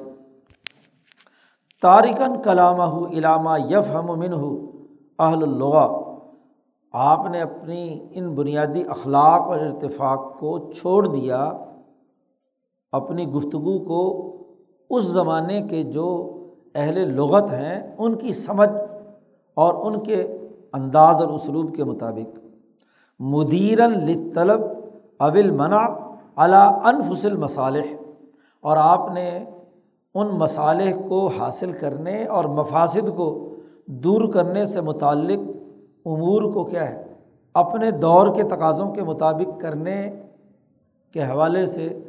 [1.81, 4.71] تارکن کلامہ علامہ یف ہم من ہو
[5.19, 6.07] اہل الغا
[6.93, 11.51] آپ نے اپنی ان بنیادی اخلاق اور ارتفاق کو چھوڑ دیا۔
[12.91, 14.01] اپنی گفتگو کو
[14.89, 16.33] اس زمانے کے جو
[16.75, 18.69] اہل لغت ہیں، ان کی سمجھ
[19.53, 20.37] اور ان کے
[20.73, 22.39] انداز اور اسلوب کے مطابق۔
[23.19, 24.61] مدیرن لطلب
[25.19, 25.87] اول منع
[26.35, 27.93] علا انفسل مصالح
[28.61, 29.45] اور آپ نے
[30.13, 35.39] ان مصالح کو حاصل کرنے اور مفاصد کو دور کرنے سے متعلق
[36.05, 37.03] امور کو کیا ہے؟
[37.53, 40.15] اپنے دور کے تقاضوں کے مطابق کرنے
[41.13, 41.99] کے حوالے سے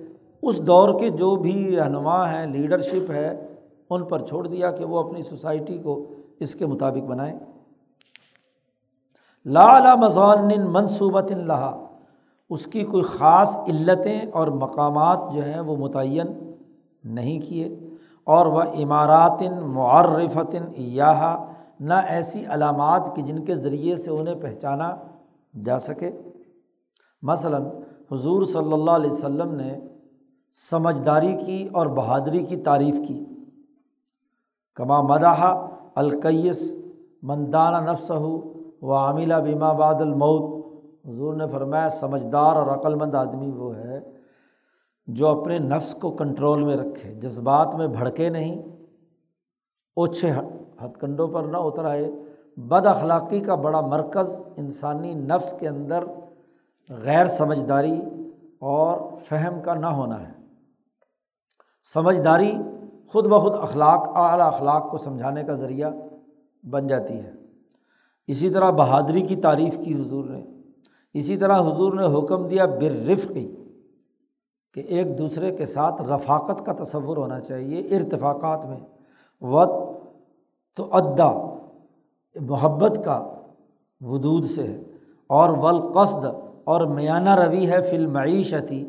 [0.42, 3.47] اس دور کے جو بھی رہنما ہیں، لیڈرشپ ہے،
[3.90, 6.07] ان پر چھوڑ دیا کہ وہ اپنی سوسائٹی کو
[6.40, 7.38] اس کے مطابق بنائیں۔
[9.44, 11.85] لا مضان منصوبت اللہ
[12.50, 16.54] اس کی کوئی خاص علتیں اور مقامات جو ہیں وہ متعین
[17.04, 17.78] نہیں کیے
[18.24, 21.44] اور وہ عمارات معرفت یا
[21.80, 24.96] نہ ایسی علامات کہ جن کے ذریعے سے انہیں پہچانا
[25.64, 26.11] جا سکے۔
[27.22, 27.64] مثلاً
[28.12, 29.78] حضور صلی اللہ علیہ وسلم نے
[30.52, 33.24] سمجھداری کی اور بہادری کی تعریف کی۔
[34.74, 36.74] کما مداح القیس
[37.22, 40.67] مندانہ نفس ہو و عاملہ بیما باد المعود
[41.06, 44.00] حضور نے فرمایا، سمجھدار اور عقلمند آدمی وہ ہے
[45.06, 48.62] جو اپنے نفس کو کنٹرول میں رکھے، جذبات میں بھڑکے نہیں،
[49.96, 52.11] اوچھے ہتھ کنڈوں پر نہ اتر آئے۔
[52.56, 56.04] بد اخلاقی کا بڑا مرکز انسانی نفس کے اندر
[56.90, 58.00] غیر سمجھداری
[58.61, 60.32] اور فہم کا نہ ہونا ہے۔
[61.94, 62.52] سمجھداری
[63.08, 65.90] خود بخود اخلاق، اعلیٰ اخلاق کو سمجھانے کا ذریعہ
[66.62, 67.32] بن جاتی ہے۔
[68.26, 70.58] اسی طرح بہادری کی تعریف کی حضور نے۔
[71.18, 73.54] اسی طرح حضور نے حکم دیا برفقی
[74.74, 78.81] کہ ایک دوسرے کے ساتھ رفاقت کا تصور ہونا چاہیے ارتفاقات میں۔
[79.40, 79.68] وط
[80.76, 81.54] تو ادا
[82.40, 83.35] محبت کا
[84.00, 84.83] ودود سے ہے۔
[85.26, 86.24] اور ولقصد
[86.64, 88.88] اور میانہ روی ہے فل معیشتی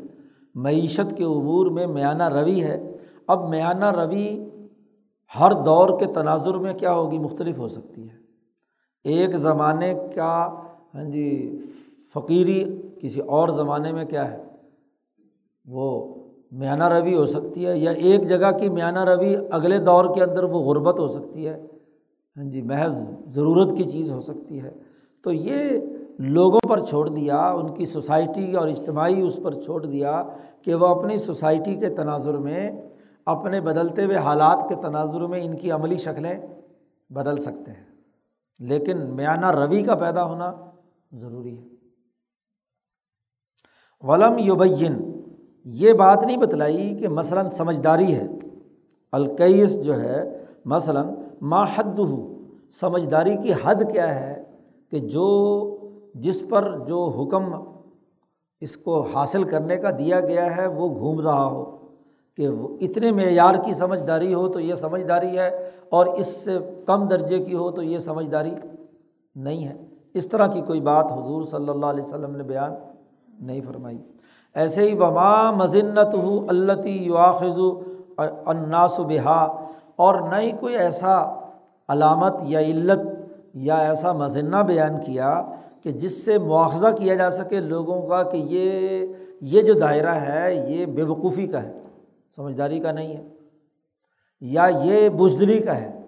[0.54, 4.44] معیشت کے عبور میں میانہ روی ہے۔ اب میانہ روی
[5.40, 8.14] ہر دور کے تناظر میں کیا ہوگی؟ مختلف ہو سکتی ہے۔
[9.04, 10.60] ایک زمانے کا
[10.94, 11.58] ہاں جی
[12.14, 14.44] فقیری کسی اور زمانے میں کیا ہے؟
[15.64, 16.14] وہ
[16.52, 20.44] میانہ روی ہو سکتی ہے، یا ایک جگہ کی میانہ روی اگلے دور کے اندر
[20.44, 21.66] وہ غربت ہو سکتی ہے۔
[22.36, 24.70] ہاں جی محض ضرورت کی چیز ہو سکتی ہے۔
[25.22, 25.80] تو یہ
[26.18, 30.22] لوگوں پر چھوڑ دیا، ان کی سوسائٹی اور اجتماعی اس پر چھوڑ دیا
[30.62, 32.70] کہ وہ اپنی سوسائٹی کے تناظر میں،
[33.26, 36.46] اپنے بدلتے ہوئے حالات کے تناظر میں ان کی عملی شکلیں
[37.10, 37.86] بدل سکتے ہیں۔
[38.60, 40.52] لیکن میانہ روی کا پیدا ہونا
[41.12, 41.79] ضروری ہے۔
[44.02, 45.22] ولم یوبین
[45.64, 48.26] یہ بات نہیں بتلائی کہ مثلاً سمجھداری ہے۔
[49.12, 51.06] القیس جو ہے، مثلاً
[51.40, 52.34] ماحد ہو
[52.80, 54.42] سمجھداری کی حد کیا ہے
[54.90, 55.78] کہ جو،
[56.14, 57.44] جس پر جو حکم
[58.60, 61.76] اس کو حاصل کرنے کا دیا گیا ہے، وہ گھوم رہا ہو۔
[62.36, 67.08] کہ وہ اتنے معیار کی سمجھداری ہو تو یہ سمجھداری ہے، اور اس سے کم
[67.08, 68.50] درجے کی ہو تو یہ سمجھداری
[69.34, 69.76] نہیں ہے۔
[70.14, 72.72] اس طرح کی کوئی بات حضور صلی اللہ علیہ وسلم نے بیان
[73.40, 73.98] نہیں فرمائی۔
[74.54, 77.58] ایسے ہی وما مذنت ہو اللّی یواخذ
[78.44, 81.40] الناس و بہا اور نہ ہی کوئی ایسا
[81.88, 83.00] علامت یا علت
[83.54, 85.42] یا ایسا مذنہ بیان کیا
[85.82, 89.06] کہ جس سے مواخذہ کیا جا سکے لوگوں کا کہ یہ
[89.40, 91.72] یہ جو دائرہ ہے، یہ بے وقوفی کا ہے،
[92.36, 93.22] سمجھداری کا نہیں ہے،
[94.40, 96.00] یا یہ بزدلی کا ہے۔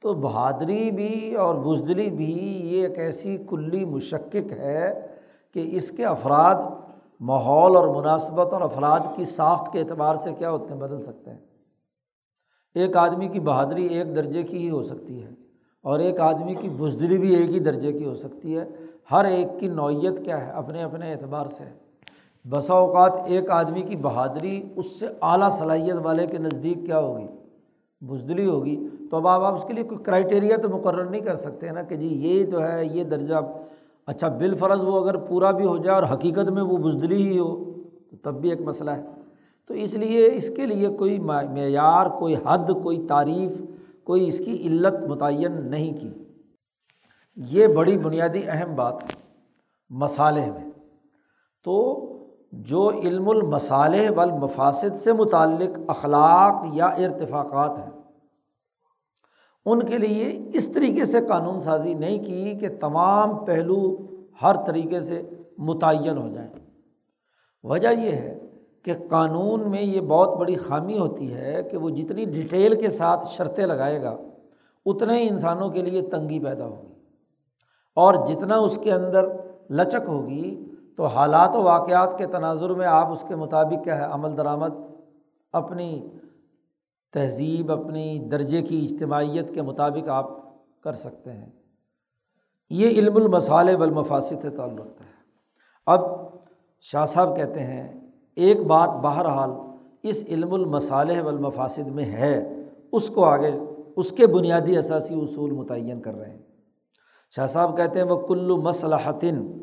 [0.00, 5.06] تو بہادری بھی اور بزدلی بھی یہ ایک ایسی کلی مشقق ہے
[5.54, 6.54] کہ اس کے افراد
[7.20, 11.30] ماحول اور مناسبت اور افراد کی ساخت کے اعتبار سے کیا ہوتے ہیں بدل سکتے
[11.30, 11.38] ہیں؟
[12.74, 15.28] ایک آدمی کی بہادری ایک درجے کی ہی ہو سکتی ہے
[15.82, 18.64] اور ایک آدمی کی بزدلی بھی ایک ہی درجے کی ہو سکتی ہے۔
[19.10, 21.64] ہر ایک کی نوعیت کیا ہے؟ اپنے اپنے اعتبار سے۔
[22.50, 27.26] بسا اوقات ایک آدمی کی بہادری اس سے اعلیٰ صلاحیت والے کے نزدیک کیا ہوگی؟
[28.00, 31.70] بزدلی ہوگی۔ تو اب آپ اس کے لیے کوئی کرائٹیریا تو مقرر نہیں کر سکتے
[31.70, 33.34] نا کہ جی یہ جو ہے یہ درجہ
[34.06, 37.38] اچھا بال فرض وہ اگر پورا بھی ہو جائے اور حقیقت میں وہ بزدلی ہی
[37.38, 37.64] ہو،
[38.10, 39.02] تو تب بھی ایک مسئلہ ہے۔
[39.68, 43.62] تو اس لیے اس کے لیے کوئی معیار، کوئی حد، کوئی تعریف،
[44.04, 46.10] کوئی اس کی علت متعین نہیں کی۔
[47.36, 50.70] یہ بڑی بنیادی اہم بات ہے میں۔
[51.64, 52.04] تو
[52.52, 57.93] جو علم المصالح والمفاسد سے متعلق اخلاق یا ارتفاقات ہیں
[59.66, 63.96] ان کے لیے اس طریقے سے قانون سازی نہیں کی کہ تمام پہلو
[64.42, 65.22] ہر طریقے سے
[65.58, 66.48] متعین ہو جائیں۔
[67.62, 68.38] وجہ یہ ہے
[68.82, 73.26] کہ قانون میں یہ بہت بڑی خامی ہوتی ہے کہ وہ جتنی ڈیٹیل کے ساتھ
[73.26, 74.16] شرطیں لگائے گا،
[74.86, 76.94] اتنے ہی انسانوں کے لیے تنگی پیدا ہوگی۔
[77.96, 79.28] اور جتنا اس کے اندر
[79.70, 84.04] لچک ہوگی، تو حالات و واقعات کے تناظر میں آپ اس کے مطابق کیا ہے،
[84.04, 84.70] عمل درآمد
[85.52, 86.08] اپنی
[87.14, 90.30] تہذیب اپنی درجے کی اجتماعیت کے مطابق آپ
[90.82, 91.50] کر سکتے ہیں۔
[92.70, 95.10] یہ علم المصالح والمفاصد سے تعلق رکھتا ہے۔
[95.86, 96.00] اب
[96.80, 98.00] شاہ صاحب کہتے ہیں،
[98.34, 99.50] ایک بات بہرحال
[100.02, 102.54] اس علم المصالح والمفاسد میں ہے،
[102.92, 103.50] اس کو آگے،
[103.96, 106.42] اس کے بنیادی اثاثی اصول متعین کر رہے ہیں۔
[107.36, 109.58] شاہ صاحب کہتے ہیں وہ کلو مسلحتن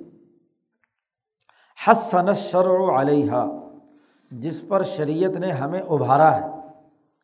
[1.87, 3.45] حسن شرع علیہ
[4.31, 6.50] جس پر شریعت نے ہمیں ابھارا ہے۔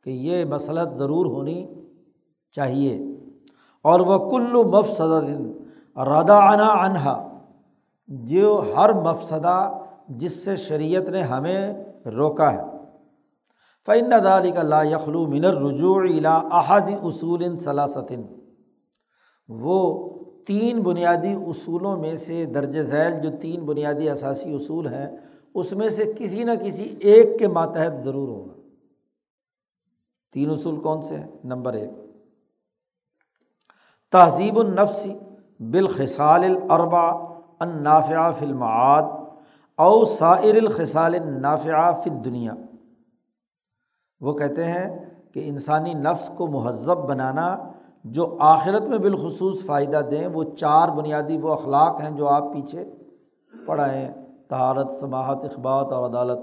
[0.08, 1.68] کہ یہ مسلط ضرور ہونی
[2.52, 3.00] چاہیے۔
[3.84, 5.36] اور وہ کلو مفسد
[5.98, 7.38] ردا انا انہا
[8.08, 11.74] جو ہر مفسدہ جس سے شریعت نے ہمیں
[12.06, 12.62] روکا ہے۔
[13.86, 18.22] فعن دالی کا لا یخلو منر رجوع الا احد اصول ثلاثتن
[19.50, 20.10] وہ
[20.48, 25.18] تین بنیادی اصولوں میں سے درج ذیل جو تین بنیادی اثاثی اصول ہیں،
[25.56, 28.57] اس میں سے کسی نہ کسی ایک کے ماتحت ضرور ہوگا۔
[30.38, 31.92] تین اصول کون سے ہیں؟ نمبر ایک،
[34.12, 35.20] تہذیب النفسی
[35.60, 37.10] بالخصال الربا
[37.60, 39.04] النافع فی المعاد
[39.78, 42.54] او سائر الخصال نافع فی دنیا
[44.20, 47.58] وہ کہتے ہیں کہ انسانی نفس کو مہذب بنانا
[48.04, 52.86] جو آخرت میں بالخصوص فائدہ دیں، وہ چار بنیادی وہ اخلاق ہیں جو آپ پیچھے
[53.66, 54.14] پڑھائیں
[54.50, 56.40] تہارت سماحت، اخبات اور عدالت۔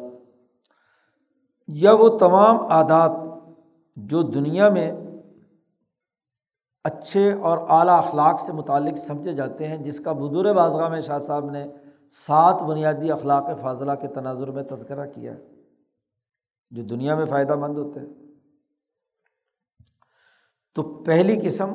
[1.69, 3.11] یا وہ تمام عادات
[3.97, 4.91] جو دنیا میں
[6.85, 11.19] اچھے اور اعلیٰ اخلاق سے متعلق سمجھے جاتے ہیں، جس کا بدور بازگاہ میں شاہ
[11.19, 11.65] صاحب نے
[12.11, 15.41] سات بنیادی اخلاق فاضلہ کے تناظر میں تذکرہ کیا ہے،
[16.71, 18.13] جو دنیا میں فائدہ مند ہوتے ہیں۔
[20.77, 21.75] تو پہلی قسم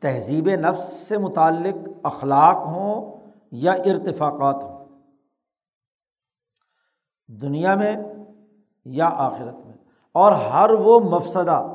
[0.00, 3.16] تہذیب نفس سے متعلق اخلاق ہوں
[3.50, 4.84] یا ارتفاقات ہوں،
[7.28, 7.94] دنیا میں
[8.86, 9.65] یا آخرت میں؟
[10.16, 11.66] اور ہر وہ مفسدہ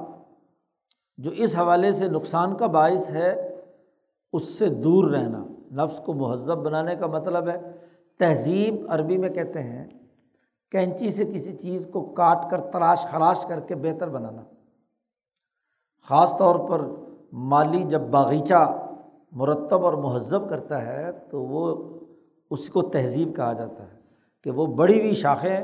[1.17, 3.59] جو اس حوالے سے نقصان کا باعث ہے،
[4.33, 7.71] اس سے دور رہنا۔ نفس کو مہذب بنانے کا مطلب ہے۔
[8.19, 9.87] تہذیب عربی میں کہتے ہیں،
[10.71, 14.41] کینچی سے کسی چیز کو کاٹ کر تلاش خراش کر کے بہتر بنانا۔
[16.09, 16.81] خاص طور پر
[17.33, 18.87] مالی جب باغیچہ
[19.31, 21.89] مرتب اور مہذب کرتا ہے، تو وہ
[22.51, 23.99] اس کو تہذیب کہا جاتا ہے
[24.43, 25.63] کہ وہ بڑی ہوئی شاخیں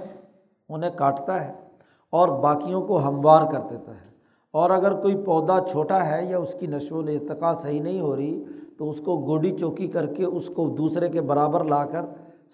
[0.70, 1.67] انہیں کاٹتا ہے۔
[2.12, 4.08] اور باقیوں کو ہموار کر دیتا ہے۔
[4.52, 8.16] اور اگر کوئی پودا چھوٹا ہے یا اس کی نشو و ارتقا صحیح نہیں ہو
[8.16, 8.44] رہی،
[8.78, 12.06] تو اس کو گوڈی چوکی کر کے اس کو دوسرے کے برابر لا کر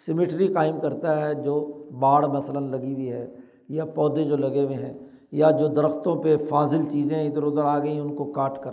[0.05, 3.27] سمیٹری قائم کرتا ہے، جو باڑ مثلاً لگی ہوئی ہے
[3.69, 4.93] یا پودے جو لگے ہوئے ہیں
[5.31, 8.71] یا جو درختوں پہ فاضل چیزیں ادھر ادھر آ گئیں، ان کو کاٹ کر۔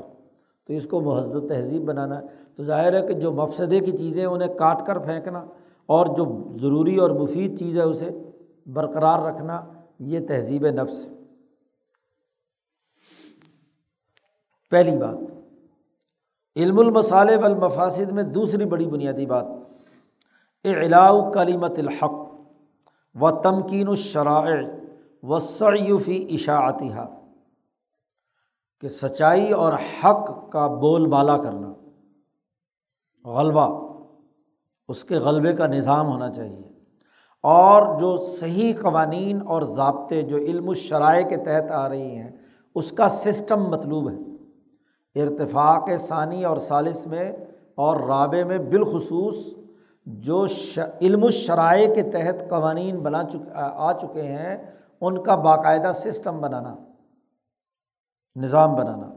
[0.66, 4.24] تو اس کو مہذب تہذیب بنانا ہے۔ تو ظاہر ہے کہ جو مفسدے کی چیزیں
[4.24, 5.44] انہیں کاٹ کر پھینکنا
[5.86, 8.10] اور جو ضروری اور مفید چیز ہے، اسے
[8.66, 9.60] برقرار رکھنا
[10.00, 11.06] یہ تہذیب نفس
[14.70, 15.16] پہلی بات،
[16.56, 19.44] علم المصالح والمفاسد میں دوسری بڑی بنیادی بات
[20.64, 22.14] اعلاؤ کلیمت الحق
[23.14, 24.66] و تمکین الشرائع
[25.22, 27.06] و سعیفی اشاعتہ
[28.80, 31.72] کہ سچائی اور حق کا بول بالا کرنا،
[33.24, 33.68] غلبہ،
[34.88, 36.69] اس کے غلبے کا نظام ہونا چاہیے۔
[37.42, 42.30] اور جو صحیح قوانین اور ضابطے جو علم الشرائع کے تحت آ رہی ہیں،
[42.74, 44.16] اس کا سسٹم مطلوب ہے۔
[45.22, 47.32] ارتفاق ثانی اور ثالث میں
[47.74, 49.54] اور رابع میں بالخصوص
[50.06, 50.46] جو
[51.00, 54.56] علم الشرائع کے تحت قوانین بنا چکے آ چکے ہیں،
[55.00, 56.76] ان کا باقاعدہ سسٹم بنانا،
[58.36, 59.10] نظام بنانا۔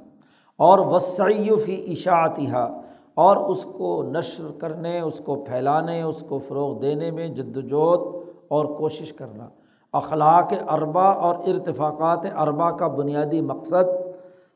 [0.57, 2.81] اور وسعی فی اشاعتہ
[3.15, 7.99] اور اس کو نشر کرنے، اس کو پھیلانے، اس کو فروغ دینے میں جد وجہد
[8.47, 9.49] اور کوشش کرنا۔
[9.93, 13.83] اخلاق اربا اور ارتفاقات اربا کا بنیادی مقصد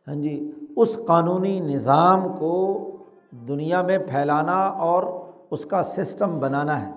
[0.07, 2.83] ہاں جی اس قانونی نظام کو
[3.31, 5.03] دنیا میں پھیلانا اور
[5.51, 6.93] اس کا سسٹم بنانا ہے۔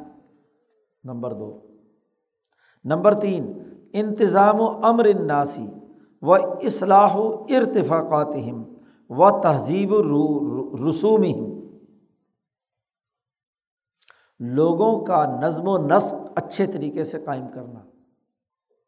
[1.04, 1.58] نمبر دو۔
[2.84, 3.52] نمبر تین،
[3.92, 5.66] انتظام و امر الناسی
[6.22, 8.34] و اصلاح و ارتفاقات
[9.10, 9.94] و تہذیب
[10.88, 11.49] رسوم
[14.40, 17.80] لوگوں کا نظم و نسق اچھے طریقے سے قائم کرنا،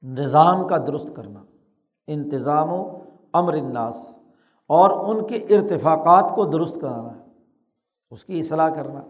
[0.03, 1.43] نظام کا درست کرنا،
[2.07, 2.83] انتظام و
[3.33, 3.97] امر الناس
[4.71, 7.13] اور ان کے ارتفاقات کو درست کرانا،
[8.11, 9.01] اس کی اصلاح کرنا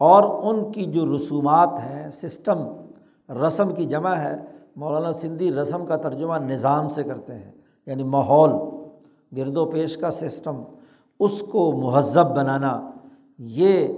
[0.00, 2.58] اور ان کی جو رسومات ہیں، سسٹم
[3.28, 4.36] رسم کی جمع ہے،
[4.76, 7.52] مولانا سندھی رسم کا ترجمہ نظام سے کرتے ہیں
[7.86, 8.50] یعنی ماحول،
[9.36, 10.62] گرد و پیش کا سسٹم،
[11.20, 12.90] اس کو مہذب بنانا،
[13.38, 13.88] یہ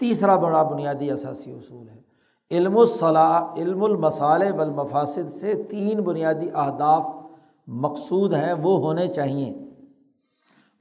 [0.00, 2.08] تیسرا بڑا بنیادی اثاثی اصول ہے۔
[2.50, 7.06] علم الصلاح، علم المصالح بالمفاصد سے تین بنیادی اہداف
[7.66, 9.54] مقصود ہیں، وہ ہونے چاہئیں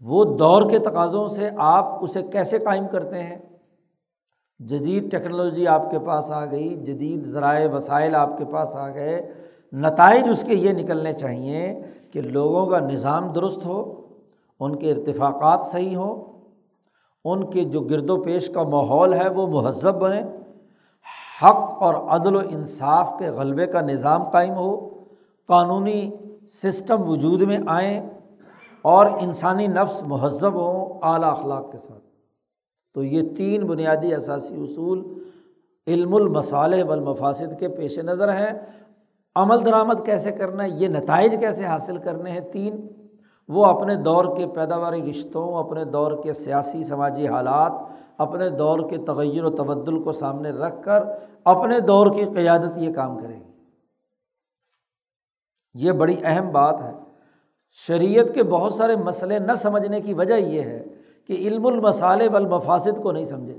[0.02, 3.38] وہ دور کے تقاضوں سے آپ اسے کیسے قائم کرتے ہیں؟
[4.60, 9.32] جدید ٹیکنالوجی آپ کے پاس آ گئی، جدید ذرائع، وسائل آپ کے پاس آ گئے۔
[9.74, 14.08] نتائج اس کے یہ نکلنے چاہئیں کہ لوگوں کا نظام درست ہو،
[14.60, 16.37] ان کے ارتفاقات صحیح ہوں
[17.32, 20.22] ان کے جو گرد و پیش کا ماحول ہے وہ مہذب بنے،
[21.44, 24.90] حق اور عدل و انصاف کے غلبے کا نظام قائم ہو،
[25.48, 26.12] قانونی
[26.50, 28.10] سسٹم وجود میں آئیں
[28.82, 32.04] اور انسانی نفس مہذب ہوں اعلیٰ اخلاق کے ساتھ۔
[32.94, 35.04] تو یہ تین بنیادی اثاثی اصول
[35.88, 38.52] علم المصالح والمفاسد کے پیش نظر ہیں۔
[39.36, 42.88] عمل درآمد کیسے کرنا ہے، یہ نتائج کیسے حاصل کرنے ہیں؟ تین
[43.48, 47.72] وہ اپنے دور کے پیداواری رشتوں، اپنے دور کے سیاسی، سماجی حالات،
[48.18, 51.04] اپنے دور کے تغیر و تبدل کو سامنے رکھ کر
[51.44, 53.52] اپنے دور کی قیادت یہ کام کریں گے
[55.74, 56.92] یہ بڑی اہم بات ہے۔
[57.72, 60.84] شریعت کے بہت سارے مسئلے نہ سمجھنے کی وجہ یہ ہے
[61.28, 63.58] کہ علم المسالے والمفاسد کو نہیں سمجھے۔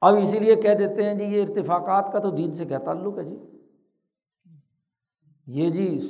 [0.00, 3.18] اب اسی لیے کہہ دیتے ہیں جی یہ ارتفاقات کا تو دین سے کیا تعلق
[3.18, 3.36] ہے جی؟
[5.46, 6.00] یہ جی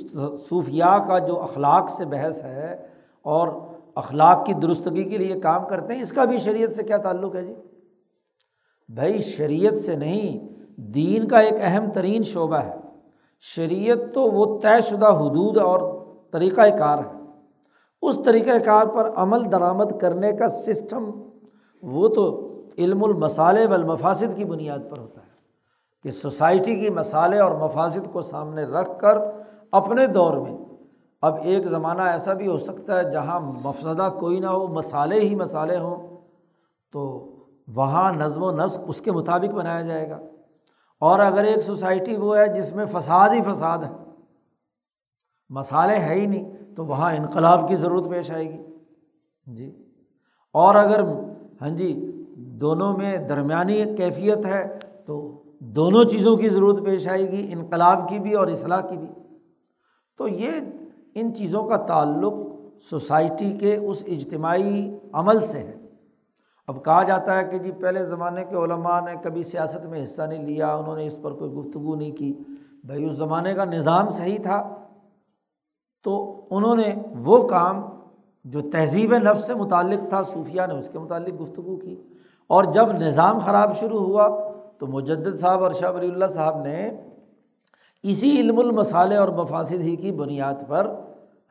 [0.49, 2.87] صوفیہ کا جو اخلاق سے بحث ہے
[3.21, 3.47] اور
[3.95, 7.35] اخلاق کی درستگی کے لیے کام کرتے ہیں، اس کا بھی شریعت سے کیا تعلق
[7.35, 7.53] ہے جی؟
[8.89, 10.47] بھائی، شریعت سے نہیں،
[10.81, 12.75] دین کا ایک اہم ترین شعبہ ہے۔
[13.39, 17.21] شریعت تو وہ طے شدہ حدود اور طریقۂ کار ہے۔
[18.01, 21.11] اس طریقۂ کار پر عمل درآمد کرنے کا سسٹم
[21.81, 25.26] وہ تو علم المسالے والمفاسد کی بنیاد پر ہوتا ہے۔
[26.07, 29.17] کہ سوسائٹی کی مسالے اور مفاصد کو سامنے رکھ کر
[29.71, 30.57] اپنے دور میں،
[31.21, 35.35] اب ایک زمانہ ایسا بھی ہو سکتا ہے جہاں مفسدہ کوئی نہ ہو، مسالے ہی
[35.35, 36.17] مسالے ہوں،
[36.91, 37.31] تو
[37.67, 40.19] وہاں نظم و نسق اس کے مطابق بنایا جائے گا۔
[40.99, 43.91] اور اگر ایک سوسائٹی وہ ہے جس میں فساد ہی فساد ہے،
[45.49, 48.65] مسالے ہے ہی نہیں، تو وہاں انقلاب کی ضرورت پیش آئے گی۔
[49.45, 49.83] جی۔
[50.53, 51.03] اور اگر
[51.61, 57.53] ہاں جی دونوں میں درمیانی کیفیت ہے، تو دونوں چیزوں کی ضرورت پیش آئے گی،
[57.53, 59.07] انقلاب کی بھی اور اصلاح کی بھی۔
[60.17, 60.49] تو یہ
[61.15, 62.33] ان چیزوں کا تعلق
[62.89, 65.75] سوسائٹی کے اس اجتماعی عمل سے ہے۔
[66.67, 70.21] اب کہا جاتا ہے کہ جی پہلے زمانے کے علماء نے کبھی سیاست میں حصہ
[70.21, 72.33] نہیں لیا، انہوں نے اس پر کوئی گفتگو نہیں کی۔
[72.83, 74.75] بھائی، اس زمانے کا نظام صحیح تھا۔
[76.03, 77.81] تو انہوں نے وہ کام
[78.45, 81.95] جو تہذیب نفس سے متعلق تھا صوفیہ نے اس کے متعلق گفتگو کی۔
[82.47, 84.46] اور جب نظام خراب شروع ہوا
[84.77, 86.91] تو مجد صاحب اور شاہ ولی اللہ صاحب نے
[88.03, 90.95] اسی علم المسالے اور مفاصد ہی کی بنیاد پر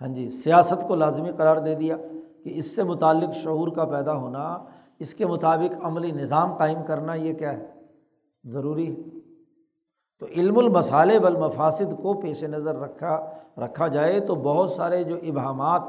[0.01, 1.97] ہاں جی سیاست کو لازمی قرار دے دیا
[2.45, 4.59] کہ اس سے متعلق شعور کا پیدا ہونا،
[4.99, 7.67] اس کے مطابق عملی نظام قائم کرنا، یہ کیا ہے؟
[8.45, 9.03] ضروری ہے۔
[10.21, 15.83] تو علم المسالے والمفاسد کو پیش نظر رکھا رکھا جائے تو بہت سارے جو ابہامات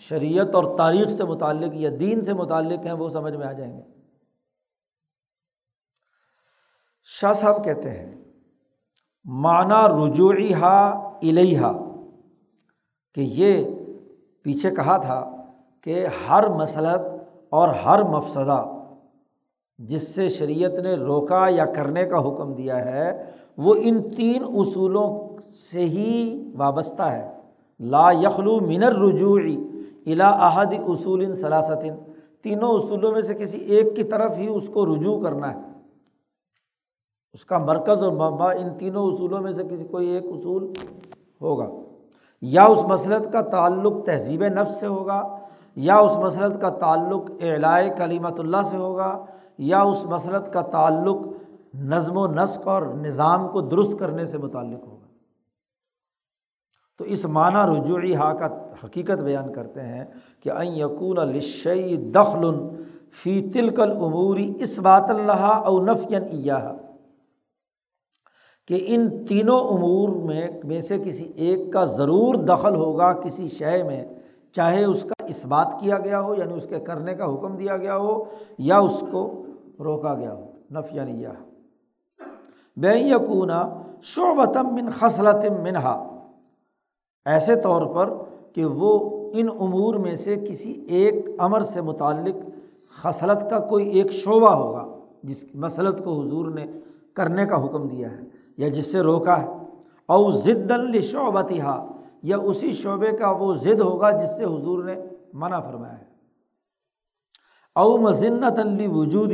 [0.00, 3.76] شریعت اور تاریخ سے متعلق یا دین سے متعلق ہیں، وہ سمجھ میں آ جائیں
[3.76, 3.82] گے۔
[7.04, 8.14] شاہ صاحب کہتے ہیں،
[9.24, 10.88] معنی رجوعی ہا
[11.22, 11.72] الحا
[13.14, 13.64] کہ یہ
[14.42, 15.36] پیچھے کہا تھا
[15.80, 17.00] کہ ہر مسلط
[17.50, 18.64] اور ہر مفسدہ
[19.78, 23.24] جس سے شریعت نے روکا یا کرنے کا حکم دیا ہے،
[23.56, 27.30] وہ ان تین اصولوں سے ہی وابستہ ہے۔
[27.80, 29.56] لا یخلو منر رجوعی
[30.06, 31.94] الا احد اصول ثلاثتن
[32.42, 35.71] تینوں اصولوں میں سے کسی ایک کی طرف ہی اس کو رجوع کرنا ہے۔
[37.32, 40.72] اس کا مرکز اور مبا ان تینوں اصولوں میں سے کسی کوئی ایک اصول
[41.40, 41.68] ہوگا۔
[42.42, 45.36] یا اس مسلط کا تعلق تہذیب نفس سے ہوگا،
[45.76, 49.24] یا اس مسلط کا تعلق اعلائے کلیمت اللہ سے ہوگا،
[49.58, 51.16] یا اس مسلط کا تعلق
[51.74, 55.06] نظم و نسق اور نظام کو درست کرنے سے متعلق ہوگا۔
[56.98, 58.46] تو اس معنی رجوعی ہا کا
[58.84, 60.04] حقیقت بیان کرتے ہیں
[60.40, 62.68] کہ این یقون الشعی دخل
[63.22, 66.76] فی تلکل عموری اس بات اللہ او نفین ایاہا
[68.72, 73.82] کہ ان تینوں امور میں میں سے کسی ایک کا ضرور دخل ہوگا کسی شے
[73.82, 74.04] میں،
[74.52, 77.76] چاہے اس کا اس بات کیا گیا ہو یعنی اس کے کرنے کا حکم دیا
[77.76, 78.24] گیا ہو،
[78.58, 79.22] یا اس کو
[79.78, 81.28] روکا گیا ہو نف یعنی یہ
[82.76, 83.50] بے یقون
[84.04, 85.96] شعبتم من خصلت منہا۔
[87.26, 88.12] ایسے طور پر
[88.54, 88.98] کہ وہ
[89.34, 92.44] ان امور میں سے کسی ایک امر سے متعلق
[93.02, 94.88] خصلت کا کوئی ایک شعبہ ہوگا،
[95.22, 96.66] جس مسلط کو حضور نے
[97.14, 98.20] کرنے کا حکم دیا ہے۔
[98.56, 99.48] یا جس سے روکا ہے،
[100.08, 101.52] او ضد الشعبت
[102.22, 104.94] یا اسی شعبے کا وہ ضد ہوگا جس سے حضور نے
[105.32, 106.04] منع فرمایا ہے۔
[107.76, 109.32] او مذنت علی وجود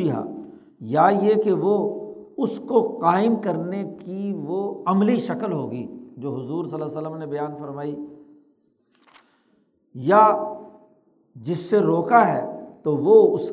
[0.81, 1.99] یا یہ کہ وہ
[2.37, 7.17] اس کو قائم کرنے کی وہ عملی شکل ہوگی، جو حضور صلی اللہ علیہ وسلم
[7.17, 7.97] نے بیان فرمائی۔
[9.95, 10.55] یا
[11.37, 13.53] جس سے روکا ہے، تو وہ اس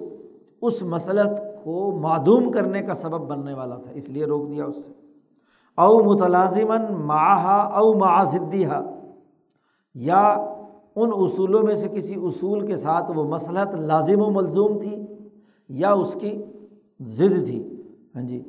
[0.62, 4.86] اس مسلط کو معدوم کرنے کا سبب بننے والا تھا، اس لیے روک دیا اس
[4.86, 5.05] سے۔
[5.78, 8.64] او متلازمن معا او معذدی
[9.96, 10.24] یا
[10.96, 15.06] ان اصولوں میں سے کسی اصول کے ساتھ وہ مسلط لازم و ملزوم تھی
[15.70, 16.44] یا اس کی
[17.00, 17.84] ضد تھی
[18.16, 18.44] ہاں جی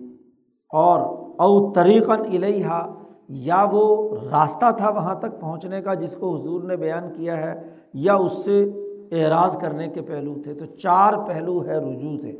[0.73, 1.01] اور
[1.41, 2.95] او طریقاً الحا
[3.29, 7.63] یا وہ راستہ تھا وہاں تک پہنچنے کا جس کو حضور نے بیان کیا ہے،
[7.95, 8.71] یا اس سے
[9.13, 12.37] اعراض کرنے کے پہلو تھے۔ تو چار پہلو ہے رجوع سے۔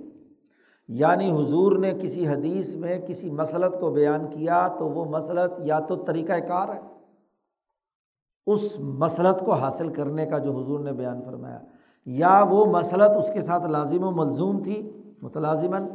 [0.89, 5.79] یعنی حضور نے کسی حدیث میں کسی مسلط کو بیان کیا تو وہ مسلط یا
[5.79, 6.81] تو طریقۂ کار ہے۔
[8.47, 11.59] اس مسلط کو حاصل کرنے کا جو حضور نے بیان فرمایا،
[12.07, 15.87] یا وہ مسلط اس کے ساتھ لازم و ملزوم تھی، متلازماً،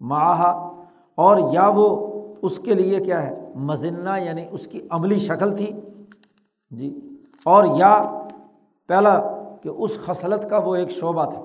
[0.00, 0.82] معاہا،
[1.14, 2.06] اور یا وہ
[2.42, 5.72] اس کے لیے کیا ہے مزنہ یعنی اس کی عملی شکل تھی۔
[6.70, 7.00] جی
[7.44, 8.24] اور یا
[8.86, 9.20] پہلا
[9.62, 11.40] کہ اس خصلت کا وہ ایک شعبہ تھا۔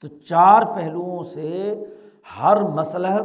[0.00, 1.84] تو چار پہلوؤں سے
[2.40, 3.24] ہر مسلحت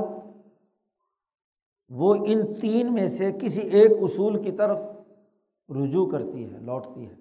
[1.90, 4.78] وہ ان تین میں سے کسی ایک اصول کی طرف
[5.70, 7.16] رجوع کرتی ہے، لوٹتی ہے۔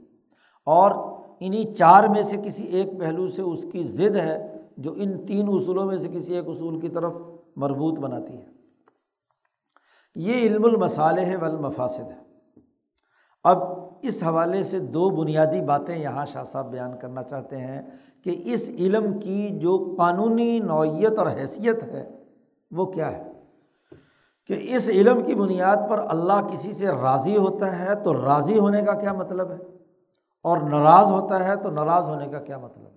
[0.67, 0.91] اور
[1.41, 5.49] انہیں چار میں سے کسی ایک پہلو سے اس کی ضد ہے جو ان تین
[5.49, 7.13] اصولوں میں سے کسی ایک اصول کی طرف
[7.57, 8.47] مربوط بناتی ہے۔
[10.15, 12.23] یہ علم المصالح والمفاسد ہے۔
[13.45, 13.63] اب
[14.03, 17.83] اس حوالے سے دو بنیادی باتیں یہاں شاہ صاحب بیان کرنا چاہتے ہیں۔
[18.25, 22.11] کہ اس علم کی جو قانونی نوعیت اور حیثیت ہے،
[22.71, 23.33] وہ کیا ہے؟
[24.47, 28.83] کہ اس علم کی بنیاد پر اللہ کسی سے راضی ہوتا ہے تو راضی ہونے
[28.83, 29.59] کا کیا مطلب ہے؟
[30.43, 32.97] اور ناراض ہوتا ہے تو ناراض ہونے کا کیا مطلب ہے؟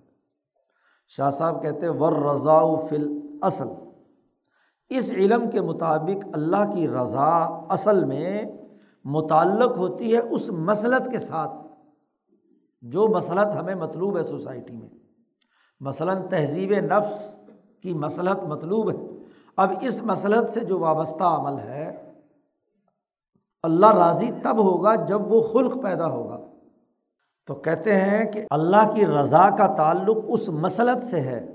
[1.08, 3.68] شاہ صاحب کہتے ور رضا فل اصل
[4.88, 7.28] اس علم کے مطابق اللہ کی رضا
[7.68, 8.42] اصل میں
[9.04, 11.52] متعلق ہوتی ہے اس مسلط کے ساتھ،
[12.82, 14.88] جو مسلط ہمیں مطلوب ہے سوسائٹی میں۔
[15.80, 17.34] مثلاً تہذیب نفس
[17.80, 18.96] کی مسلط مطلوب ہے۔
[19.56, 22.12] اب اس مسلط سے جو وابستہ عمل ہے،
[23.62, 26.38] اللہ راضی تب ہوگا جب وہ خلق پیدا ہوگا۔
[27.46, 31.54] تو کہتے ہیں کہ اللہ کی رضا کا تعلق اس مسلط سے ہے۔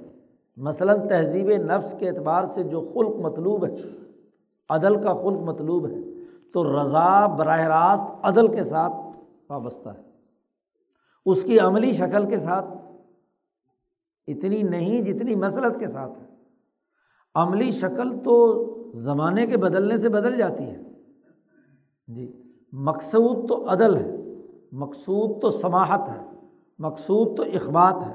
[0.58, 3.72] مثلاً تہذیب نفس کے اعتبار سے جو خلق مطلوب ہے،
[4.70, 5.98] عدل کا خلق مطلوب ہے،
[6.54, 8.94] تو رضا براہ راست عدل کے ساتھ
[9.50, 10.12] وابستہ ہے۔
[11.26, 12.66] اس کی عملی شکل کے ساتھ
[14.32, 16.26] اتنی نہیں جتنی مسلط کے ساتھ ہے۔
[17.36, 20.84] عملی شکل تو زمانے کے بدلنے سے بدل جاتی ہے۔
[22.08, 24.12] جی مقصود تو عدل ہے،
[24.72, 26.26] مقصود تو سماہت ہے،
[26.80, 28.14] مقصود تو اخبات ہے۔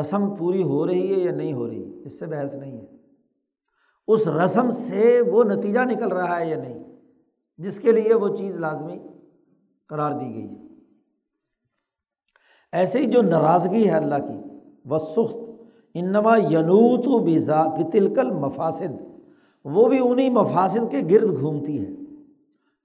[0.00, 2.86] رسم پوری ہو رہی ہے یا نہیں ہو رہی، اس سے بحث نہیں ہے۔
[4.08, 6.84] اس رسم سے وہ نتیجہ نکل رہا ہے یا نہیں،
[7.58, 8.98] جس کے لیے وہ چیز لازمی
[9.88, 10.59] قرار دی گئی ہے۔
[12.72, 14.40] ایسے ہی جو ناراضگی ہے اللہ کی،
[14.84, 15.36] وہ سخت۔
[15.94, 19.02] انما ینوت و بزا بتلکل مفاصد
[19.64, 21.90] وہ بھی انہیں مفاصد کے گرد گھومتی ہے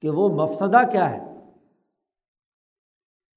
[0.01, 1.33] کہ وہ مفسدہ کیا ہے۔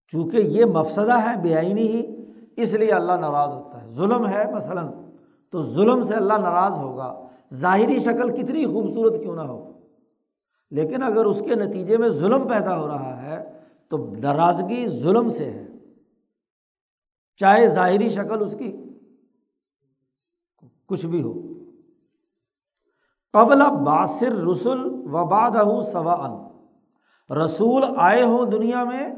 [0.08, 2.24] چونکہ یہ مفسدہ ہے بے آئینی ہی،
[2.56, 4.86] اس لیے اللہ ناراض ہوتا ہے۔ ظلم ہے مثلاً،
[5.50, 9.72] تو ظلم سے اللہ ناراض ہوگا۔ ظاہری شکل کتنی خوبصورت کیوں نہ ہو۔
[10.70, 13.52] لیکن اگر اس کے نتیجے میں ظلم پیدا ہو رہا ہے،
[13.88, 15.67] تو ناراضگی ظلم سے ہے۔
[17.38, 18.76] چاہے ظاہری شکل اس کی
[20.86, 21.32] کچھ بھی ہو۔
[23.32, 24.84] قبل باصر رسول
[25.14, 26.48] وباد سوا ان
[27.36, 29.14] رسول آئے ہوں دنیا میں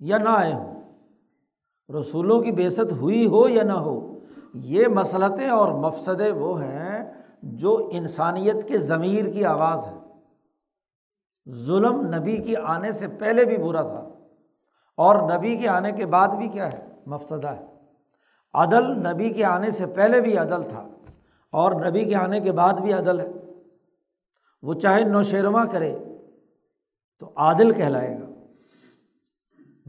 [0.00, 0.82] یا نہ آئے ہوں؟
[2.00, 4.18] رسولوں کی بےست ہوئی ہو یا نہ ہو؟
[4.54, 7.12] یہ مسلطیں اور مفصدے وہ ہیں
[7.42, 9.98] جو انسانیت کے ضمیر کی آواز ہے
[11.50, 14.11] ظلم نبی کے آنے سے پہلے بھی برا تھا۔
[14.96, 17.66] اور نبی کے آنے کے بعد بھی کیا ہے؟ مفسدہ ہے۔
[18.54, 20.88] عدل نبی کے آنے سے پہلے بھی عدل تھا
[21.50, 23.28] اور نبی کے آنے کے بعد بھی عدل ہے۔
[24.62, 25.98] وہ چاہے نوشیرواں کرے
[27.18, 28.26] تو عادل کہلائے گا۔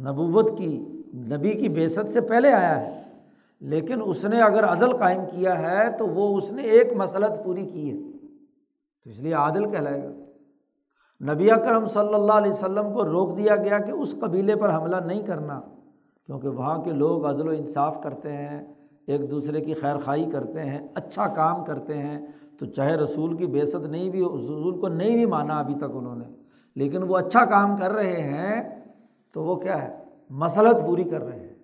[0.01, 3.01] نبوت کی، نبی کی بیست سے پہلے آیا ہے،
[3.59, 7.65] لیکن اس نے اگر عدل قائم کیا ہے تو وہ اس نے ایک مسلط پوری
[7.65, 8.11] کی ہے۔
[9.03, 10.22] تو اس لیے عادل کہلائے گا۔
[11.21, 14.95] نبی کرم صلی اللہ علیہ وسلم کو روک دیا گیا کہ اس قبیلے پر حملہ
[14.95, 15.61] نہیں کرنا،
[16.25, 18.73] کیونکہ وہاں کے لوگ عدل و انصاف کرتے ہیں،
[19.07, 22.27] ایک دوسرے کی خیر خائی کرتے ہیں اچھا کام کرتے ہیں۔
[22.59, 26.15] تو چاہے رسول کی بیست نہیں بھی رسول کو نہیں بھی مانا ابھی تک انہوں
[26.15, 26.25] نے،
[26.75, 28.81] لیکن وہ اچھا کام کر رہے ہیں
[29.33, 31.55] تو وہ کیا ہے؟ مسلط پوری کر رہے ہیں۔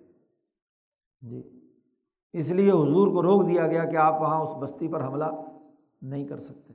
[1.22, 1.42] جی۔
[2.32, 5.24] اس لیے حضور کو روک دیا گیا کہ آپ وہاں اس بستی پر حملہ
[6.02, 6.72] نہیں کر سکتے۔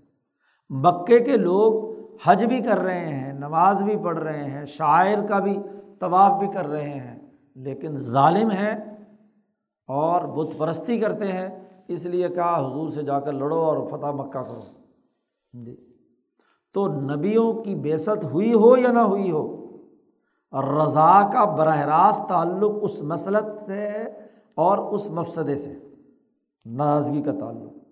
[0.70, 5.40] مکے کے لوگ حج بھی کر رہے ہیں، نماز بھی پڑھ رہے ہیں، شاعر کا
[5.40, 5.58] بھی
[6.00, 7.20] طواف بھی کر رہے ہیں،
[7.56, 8.76] لیکن ظالم ہیں
[9.88, 11.50] اور بت پرستی کرتے ہیں،
[11.88, 14.62] اس لیے کہا حضور سے جا کر لڑو اور فتح مکہ کرو۔
[15.54, 15.76] جی۔
[16.74, 19.62] تو نبیوں کی بیست ہوئی ہو یا نہ ہوئی ہو،
[20.54, 23.90] رضا کا براہ راست تعلق اس مسلط سے
[24.56, 25.74] اور اس مفسدے سے،
[26.66, 27.85] ناراضگی کا تعلق۔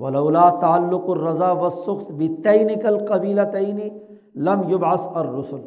[0.00, 3.88] ولولا تعلق الرضا و سخت بھی تعین نکل قبیلہ تعینی
[4.34, 5.60] لم یباس اور رسول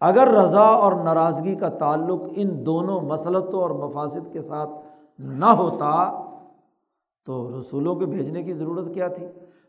[0.00, 4.70] اگر رضا اور ناراضگی کا تعلق ان دونوں مسلطوں اور مفاصد کے ساتھ
[5.18, 6.22] نہ ہوتا،
[7.26, 9.26] تو رسولوں کے بھیجنے کی ضرورت کیا تھی؟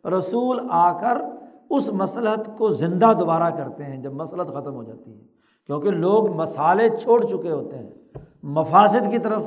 [0.10, 1.22] رسول آ کر
[1.70, 5.22] اس مسلحت کو زندہ دوبارہ کرتے ہیں جب مسلط ختم ہو جاتی ہے،
[5.66, 7.90] کیونکہ لوگ مسالے چھوڑ چکے ہوتے ہیں۔
[8.44, 9.44] مفاصد کی طرف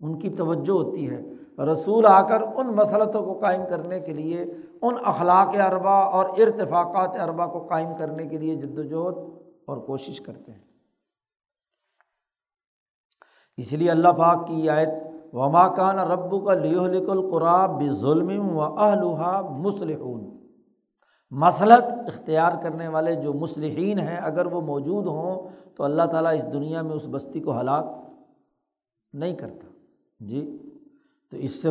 [0.00, 4.42] ان کی توجہ ہوتی ہے۔ رسول آ کر ان مسلطوں کو قائم کرنے کے لیے،
[4.82, 9.16] ان اخلاق اربا اور ارتفاقات اربا کو قائم کرنے کے لیے جد وجہد
[9.66, 10.64] اور کوشش کرتے ہیں۔
[13.56, 14.88] اس لیے اللہ پاک کی آیت،
[15.32, 20.36] وما کان ربو کا لیہ لک القرآب بے ظلم و اہلحا مسلحون
[21.30, 26.44] مسلط اختیار کرنے والے جو مسلحین ہیں، اگر وہ موجود ہوں تو اللہ تعالیٰ اس
[26.52, 27.84] دنیا میں اس بستی کو ہلاک
[29.12, 29.68] نہیں کرتا۔
[30.20, 30.65] جی
[31.30, 31.70] تو اس سے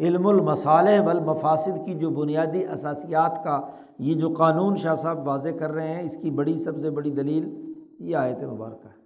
[0.00, 3.60] علم المصالح والمفاسد کی جو بنیادی اثاسیات کا
[3.98, 7.10] یہ جو قانون شاہ صاحب واضح کر رہے ہیں، اس کی بڑی سب سے بڑی
[7.10, 8.98] دلیل یہ آیت مبارکہ ہے۔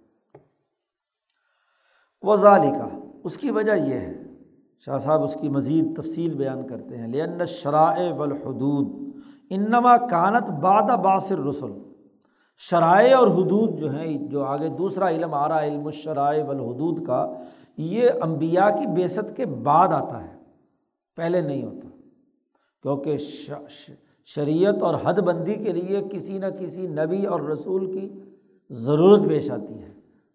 [2.21, 2.87] وزال کا
[3.23, 4.23] اس کی وجہ یہ ہے۔
[4.85, 9.17] شاہ صاحب اس کی مزید تفصیل بیان کرتے ہیں۔ لین شرائع والحدود
[9.49, 11.71] انما کانت باد باصر رسول
[12.57, 17.05] شرائع اور حدود جو ہیں، جو آگے دوسرا علم آ رہا ہے، علم الشرائع والحدود
[17.07, 17.33] کا
[17.77, 20.35] یہ امبیا کی بیست کے بعد آتا ہے،
[21.15, 21.87] پہلے نہیں ہوتا۔
[22.81, 23.17] کیونکہ
[24.25, 28.13] شریعت اور حد بندی کے لیے کسی نہ کسی نبی اور رسول کی
[28.69, 29.89] ضرورت پیش آتی ہے۔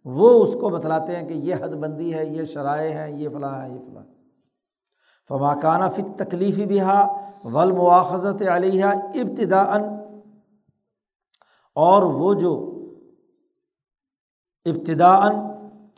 [0.05, 3.63] وہ اس کو بتلاتے ہیں کہ یہ حد بندی ہے، یہ شرائع ہیں، یہ فلاں
[3.63, 4.05] ہے یہ فلاں۔
[5.29, 9.83] فماکانہ فک تکلیفی بہا ولمواخذت علیہ ابتدا ان
[11.75, 12.75] اور وہ جو
[14.65, 15.48] ابتدا ان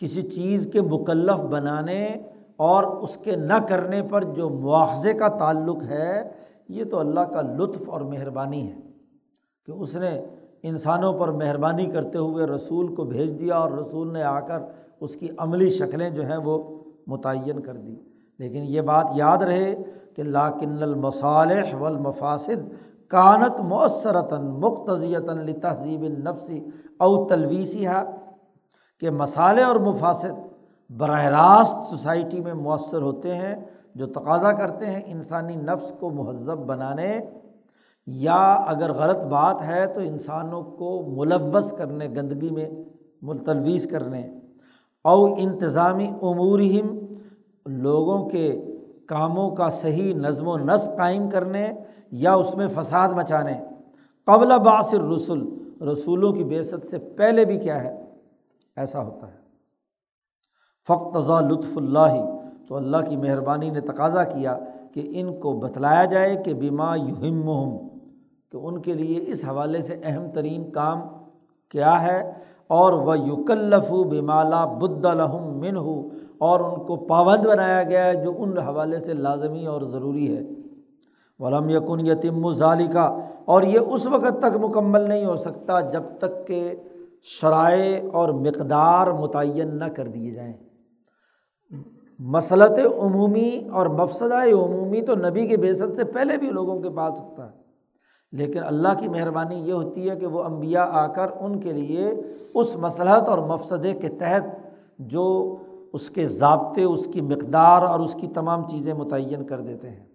[0.00, 2.06] کسی چیز کے مکلف بنانے
[2.56, 6.28] اور اس کے نہ کرنے پر جو مواخذے کا تعلق ہے،
[6.68, 8.80] یہ تو اللہ کا لطف اور مہربانی ہے
[9.66, 10.20] کہ اس نے
[10.62, 14.62] انسانوں پر مہربانی کرتے ہوئے رسول کو بھیج دیا اور رسول نے آ کر
[15.00, 17.96] اس کی عملی شکلیں جو ہیں وہ متعین کر دی۔
[18.38, 19.82] لیکن یہ بات یاد رہے
[20.16, 22.72] کہ لاکن المصالح و المفاصد
[23.08, 26.64] کانت مؤثرتاً مقتضیتاً تہذیب نفسی
[26.98, 28.19] او تلویسی ہے
[29.00, 30.48] کہ مسالے اور مفاصد
[30.90, 33.54] براہ راست سوسائٹی میں مؤثر ہوتے ہیں،
[33.94, 37.20] جو تقاضا کرتے ہیں انسانی نفس کو مہذب بنانے،
[38.06, 42.70] یا اگر غلط بات ہے تو انسانوں کو ملوث کرنے، گندگی میں
[43.22, 44.30] ملتویز کرنے۔
[45.04, 46.98] او انتظامی امورہم،
[47.66, 48.62] لوگوں کے
[49.06, 51.72] کاموں کا صحیح نظم و نسق قائم کرنے
[52.10, 53.54] یا اس میں فساد مچانے۔
[54.26, 55.58] قبل باثر رسول
[55.92, 57.99] رسولوں کی بیست سے پہلے بھی کیا ہے؟
[58.76, 59.40] ایسا ہوتا ہے۔
[60.86, 61.16] فقت
[61.52, 64.58] لطف اللہ تو اللہ کی مہربانی نے تقاضا کیا
[64.92, 67.78] کہ ان کو بتلایا جائے کہ بیما یہم
[68.52, 71.00] کہ ان کے لیے اس حوالے سے اہم ترین کام
[71.68, 72.32] کیا ہے۔
[72.66, 76.08] اور وہ یوکلف بمالا بد الحم من ہو
[76.38, 80.42] اور ان کو پابند بنایا گیا ہے جو ان حوالے سے لازمی اور ضروری ہے۔
[81.38, 86.02] ولم یقن یتیم ظالی کا اور یہ اس وقت تک مکمل نہیں ہو سکتا جب
[86.18, 86.74] تک کہ
[87.22, 90.52] شرائع اور مقدار متعین نہ کر دیے جائیں۔
[92.18, 97.20] مسلط عمومی اور مفسدہ عمومی تو نبی کے بیست سے پہلے بھی لوگوں کے پاس
[97.20, 97.60] ہوتا ہے۔
[98.32, 102.14] لیکن اللہ کی مہربانی یہ ہوتی ہے کہ وہ امبیا آ کر ان کے لیے
[102.54, 104.42] اس مسلحت اور مفسدے کے تحت
[104.98, 105.56] جو
[105.92, 110.06] اس کے ضابطے، اس کی مقدار اور اس کی تمام چیزیں متعین کر دیتے ہیں۔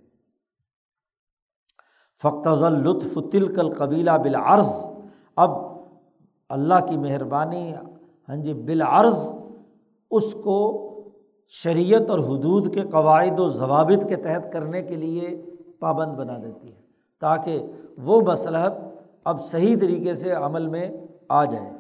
[2.21, 4.89] فخت لطف تلکل قبیلہ بالعرض۔
[5.35, 5.74] اب
[6.49, 7.73] اللہ کی مہربانی
[8.29, 9.35] ہاں جی بالعرض
[10.11, 10.81] اس کو
[11.47, 15.45] شریعت اور حدود کے قواعد و ضوابط کے تحت کرنے کے لیے
[15.79, 16.81] پابند بنا دیتی ہے،
[17.21, 17.63] تاکہ
[17.97, 18.73] وہ مصلحت
[19.23, 20.89] اب صحیح طریقے سے عمل میں
[21.29, 21.71] آ جائے۔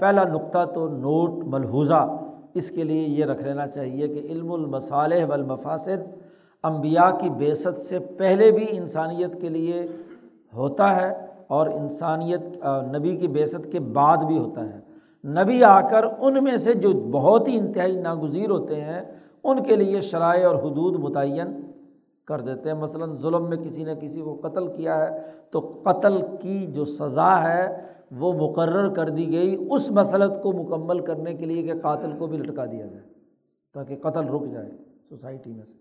[0.00, 2.16] پہلا نقطہ تو نوٹ ملحوظہ،
[2.54, 6.08] اس کے لیے یہ رکھ لینا چاہیے کہ علم المصالح والمفاسد
[6.62, 9.86] امبیا کی بیست سے پہلے بھی انسانیت کے لیے
[10.54, 12.40] ہوتا ہے۔ اور انسانیت
[12.96, 14.80] نبی کی بیست کے بعد بھی ہوتا ہے۔
[15.24, 19.02] نبی آ کر ان میں سے جو بہت ہی انتہائی ناگزیر ہوتے ہیں،
[19.44, 21.70] ان کے لیے شرائع اور حدود متعین
[22.26, 26.20] کر دیتے ہیں۔ مثلاً ظلم میں کسی نے کسی کو قتل کیا ہے، تو قتل
[26.40, 31.44] کی جو سزا ہے، وہ مقرر کر دی گئی۔ اس مسلط کو مکمل کرنے کے
[31.44, 33.08] لیے کہ قاتل کو بھی لٹکا دیا جائے،
[33.74, 34.70] تاکہ قتل رک جائے
[35.08, 35.78] سوسائٹی میں سے۔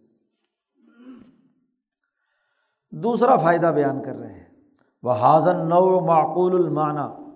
[2.91, 4.44] دوسرا فائدہ بیان کر رہے ہیں۔
[5.05, 7.31] وہ حاضن نو معقول المعنی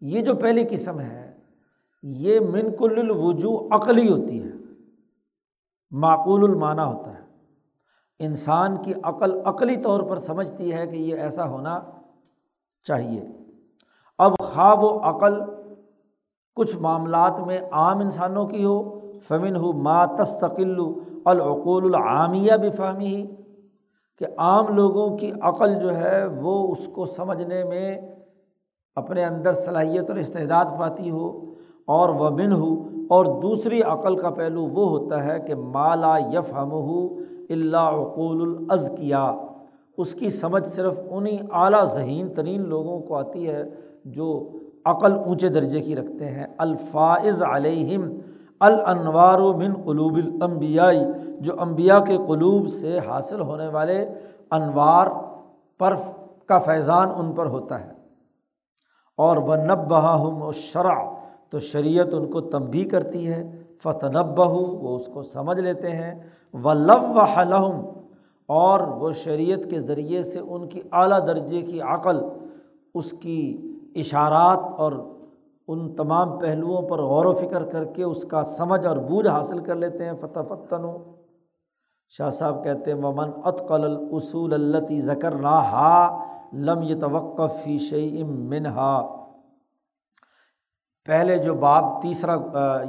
[0.00, 1.36] یہ جو پہلی قسم ہے،
[2.02, 4.48] یہ من کل الوجو عقلی ہوتی ہے۔
[5.90, 7.22] معقول المعنی ہوتا ہے۔
[8.18, 11.80] انسان کی عقل عقلی طور پر سمجھتی ہے کہ یہ ایسا ہونا
[12.84, 13.28] چاہیے۔
[14.18, 15.34] اب خواب و عقل
[16.54, 20.76] کچھ معاملات میں عام انسانوں کی ہو۔ فمن ہو ما تستقل
[21.24, 23.26] العقول العامیہ بفہمی ہی
[24.18, 27.98] کہ عام لوگوں کی عقل جو ہے وہ اس کو سمجھنے میں
[28.96, 31.54] اپنے اندر صلاحیت اور استعداد پاتی ہو
[31.84, 36.52] اور وہ بن ہو اور دوسری عقل کا پہلو وہ ہوتا ہے کہ مالا یف
[36.52, 37.16] ہم ہو
[37.50, 39.34] اللہ عقول العض کیا
[39.96, 43.64] اس کی سمجھ صرف انہیں اعلیٰ ذہین ترین لوگوں کو آتی ہے
[44.04, 44.48] جو
[44.84, 48.18] عقل اونچے درجے کی رکھتے ہیں۔ الفاظ علیہم
[48.60, 51.00] الانوار و من قلوب الانبیائی
[51.40, 54.06] جو امبیا کے قلوب سے حاصل ہونے والے
[54.50, 55.06] انوار
[55.78, 55.96] پر
[56.46, 57.92] کا فیضان ان پر ہوتا ہے۔
[59.16, 61.10] اور وہ نب ہم و شرع
[61.50, 66.14] تو شریعت ان کو تنبی کرتی ہے۔ فتح نب وہ اس کو سمجھ لیتے ہیں۔
[66.54, 67.82] و لب حلحم
[68.46, 72.20] اور وہ شریعت کے ذریعے سے ان کی اعلیٰ درجے کی عقل،
[72.94, 73.60] اس کی
[73.96, 74.92] اشارات اور
[75.68, 79.58] ان تمام پہلوؤں پر غور و فکر کر کے اس کا سمجھ اور بوجھ حاصل
[79.64, 80.84] کر لیتے ہیں۔ فتح فتن
[82.08, 86.18] شاہ صاحب کہتے ہیں ممن اطقل الاصول التی ذکر نا ہا
[86.52, 88.92] لم یہ توقف فی شعیم منہا
[91.06, 92.36] پہلے جو باب، تیسرا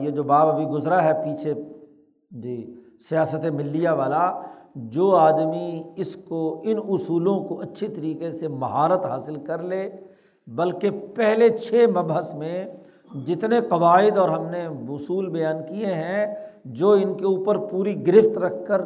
[0.01, 1.53] یہ جو باب ابھی گزرا ہے پیچھے
[2.31, 2.75] جی
[3.09, 4.41] سیاست ملیہ والا،
[4.75, 9.89] جو آدمی اس کو، ان اصولوں کو اچھی طریقے سے مہارت حاصل کر لے
[10.55, 12.65] بلکہ پہلے چھ مبحث میں
[13.25, 16.25] جتنے قواعد اور ہم نے اصول بیان کیے ہیں،
[16.65, 18.81] جو ان کے اوپر پوری گرفت رکھ کر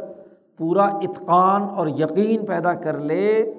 [0.58, 3.54] پورا اتقان اور یقین پیدا کر لے،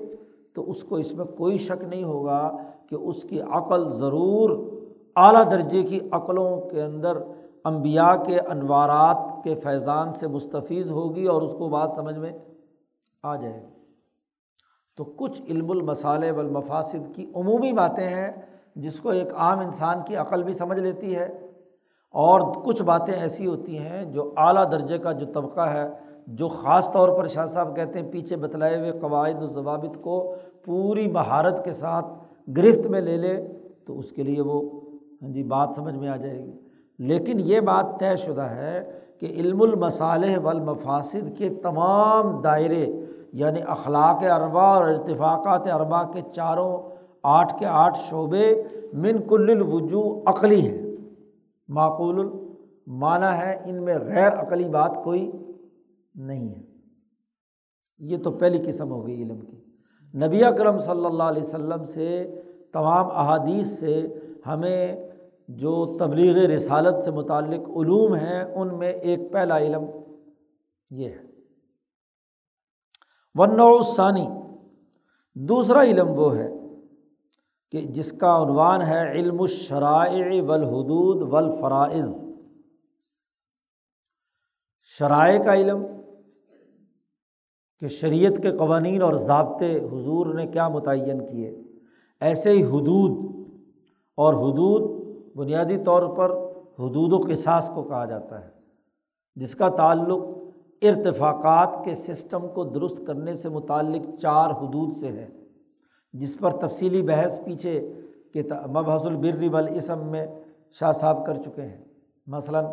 [0.52, 2.56] تو اس کو اس میں کوئی شک نہیں ہوگا
[2.90, 4.50] کہ اس کی عقل ضرور
[5.16, 7.18] اعلیٰ درجے کی عقلوں کے اندر
[7.64, 12.32] امبیا کے انوارات کے فیضان سے مستفیض ہوگی اور اس کو بات سمجھ میں
[13.22, 13.73] آ جائے گی۔
[14.98, 18.30] تو کچھ علم المصالح والمفاسد کی عمومی باتیں ہیں
[18.76, 21.24] جس کو ایک عام انسان کی عقل بھی سمجھ لیتی ہے
[22.10, 25.88] اور کچھ باتیں ایسی ہوتی ہیں جو اعلیٰ درجے کا جو طبقہ ہے،
[26.26, 30.34] جو خاص طور پر شاہ صاحب کہتے ہیں، پیچھے بتلائے ہوئے قواعد و ضوابط کو
[30.64, 32.06] پوری مہارت کے ساتھ
[32.48, 33.36] گرفت میں لے لے
[33.86, 34.60] تو اس کے لیے وہ
[35.22, 36.52] ہاں جی بات سمجھ میں آ جائے گی۔
[36.98, 42.86] لیکن یہ بات طے شدہ ہے کہ علم المصالح والمفاسد کے تمام دائرے
[43.34, 46.82] یعنی اخلاق اربا اور ارتفاقات اربا کے چاروں
[47.22, 48.62] آٹھ کے آٹھ شعبے
[48.92, 50.96] من کل الوجو عقلی ہیں۔
[51.68, 52.28] معقول
[52.86, 55.32] معنی ہے ان میں غیر عقلی بات کوئی
[56.14, 56.62] نہیں ہے۔
[57.98, 59.64] یہ تو پہلی قسم ہو گئی علم کی۔
[60.18, 62.40] نبی اکرم صلی اللہ علیہ وسلم سے،
[62.72, 64.06] تمام احادیث سے
[64.46, 65.10] ہمیں
[65.48, 69.84] جو تبلیغ رسالت سے متعلق علوم ہیں، ان میں ایک پہلا علم
[70.90, 71.33] یہ ہے۔
[73.96, 74.26] ثانی
[75.34, 76.50] دوسرا علم وہ ہے
[77.72, 82.24] کہ جس کا عنوان ہے علم الشرائع والحدود والفرائض۔
[84.82, 85.86] شرائع کا علم
[87.80, 91.62] کہ شریعت کے قوانین اور ضابطے حضور نے کیا متعین کیے۔
[92.20, 93.12] ایسے ہی حدود
[94.16, 95.04] اور حدود
[95.36, 96.30] بنیادی طور پر
[96.78, 98.50] حدود و قصاص کو کہا جاتا ہے،
[99.34, 100.43] جس کا تعلق
[100.82, 105.28] ارتفاقات کے سسٹم کو درست کرنے سے متعلق چار حدود سے ہے
[106.12, 107.92] جس پر تفصیلی بحث پیچھے
[108.32, 110.26] کہ مبحث البر والاسم میں
[110.72, 111.84] شاہ صاحب کر چکے ہیں۔
[112.26, 112.64] مثلاً،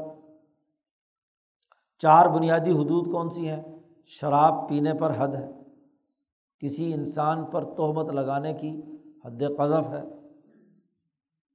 [1.99, 3.63] چار بنیادی حدود کون سی ہیں؟
[4.05, 5.51] شراب پینے پر حد ہے،
[6.59, 8.81] کسی انسان پر تہمت لگانے کی
[9.25, 10.03] حد قذف ہے۔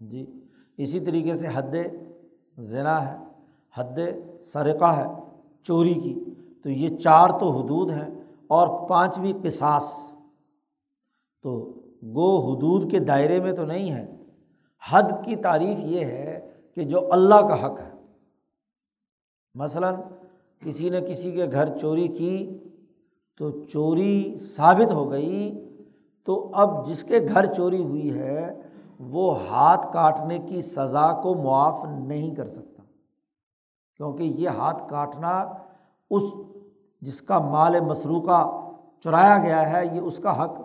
[0.00, 0.44] جی
[0.76, 1.74] اسی طریقے سے حد
[2.60, 3.16] ذنا ہے،
[3.74, 3.98] حد
[4.44, 5.25] سرقہ ہے۔
[5.66, 6.24] چوری کی۔
[6.62, 8.08] تو یہ چار تو حدود ہیں
[8.46, 10.14] اور پانچویں قصاص۔
[11.42, 14.16] تو گو حدود کے دائرے میں تو نہیں ہے۔
[14.90, 17.90] حد کی تعریف یہ ہے کہ جو اللہ کا حق ہے۔
[19.54, 19.94] مثلاً
[20.60, 22.58] کسی نے کسی کے گھر چوری کی
[23.38, 25.68] تو چوری ثابت ہو گئی۔
[26.24, 28.60] تو اب جس کے گھر چوری ہوئی ہے
[29.00, 32.75] وہ ہاتھ کاٹنے کی سزا کو معاف نہیں کر سکتا۔
[33.96, 35.52] کیونکہ یہ ہاتھ کاٹنا
[36.10, 36.22] اس
[37.00, 38.70] جس کا مال مسروقہ
[39.00, 40.60] چرایا گیا ہے، یہ اس کا حق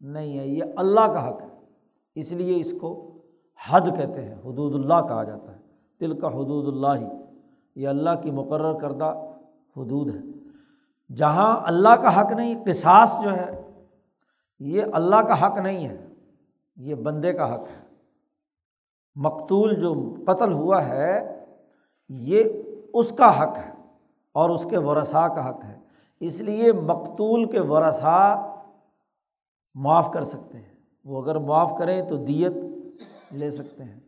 [0.00, 1.48] نہیں ہے، یہ اللہ کا حق ہے۔
[2.14, 3.18] اس لیے اس کو
[3.70, 5.60] حد کہتے ہیں، حدود اللہ کہا جاتا ہے۔
[6.00, 7.08] دل کا حدود اللہ ہی
[7.74, 9.14] یہ اللہ کی مقرر کردہ
[9.76, 10.20] حدود ہے
[11.14, 13.70] جہاں اللہ کا حق نہیں، قصاص جو ہے،
[14.60, 16.08] یہ اللہ کا حق نہیں ہے،
[16.76, 17.84] یہ بندے کا حق ہے۔
[19.14, 21.43] مقتول جو قتل ہوا ہے
[22.08, 22.44] یہ
[22.94, 23.72] اس کا حق ہے
[24.32, 25.78] اور اس کے ورثاء کا حق ہے۔
[26.20, 28.54] اس لیے مقتول کے ورثاء
[29.74, 30.74] معاف کر سکتے ہیں۔
[31.04, 32.52] وہ اگر معاف کریں تو دیت
[33.32, 34.00] لے سکتے ہیں۔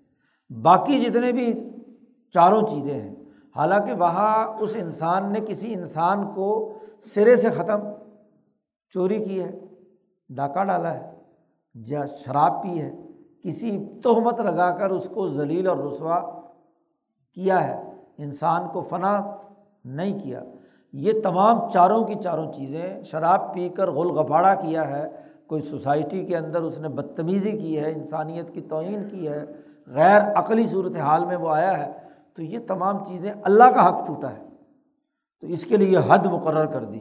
[0.50, 1.70] باقی جتنے بھی
[2.32, 3.14] چاروں چیزیں ہیں،
[3.56, 7.80] حالانکہ وہاں اس انسان نے کسی انسان کو سرے سے ختم
[8.90, 9.60] چوری کی ہے،
[10.28, 11.12] ڈاکہ ڈالا ہے،
[11.74, 12.96] یا شراب پی ہے،
[13.42, 16.40] کسی تہمت لگا کر اس کو ذلیل اور رسوا
[17.36, 19.36] کیا ہے۔ انسان کو فنا
[19.84, 20.42] نہیں کیا۔
[20.92, 25.08] یہ تمام چاروں کی چاروں چیزیں شراب پی کر غل غفاڑہ کیا ہے۔
[25.46, 29.44] کوئی سوسائٹی کے اندر اس نے بدتمیزی کی ہے، انسانیت کی توہین کی ہے،
[29.86, 31.92] غیر عقلی صورت حال میں وہ آیا ہے،
[32.34, 34.46] تو یہ تمام چیزیں اللہ کا حق ٹوٹا ہے۔
[35.40, 37.00] تو اس کے لیے حد مقرر کر دی۔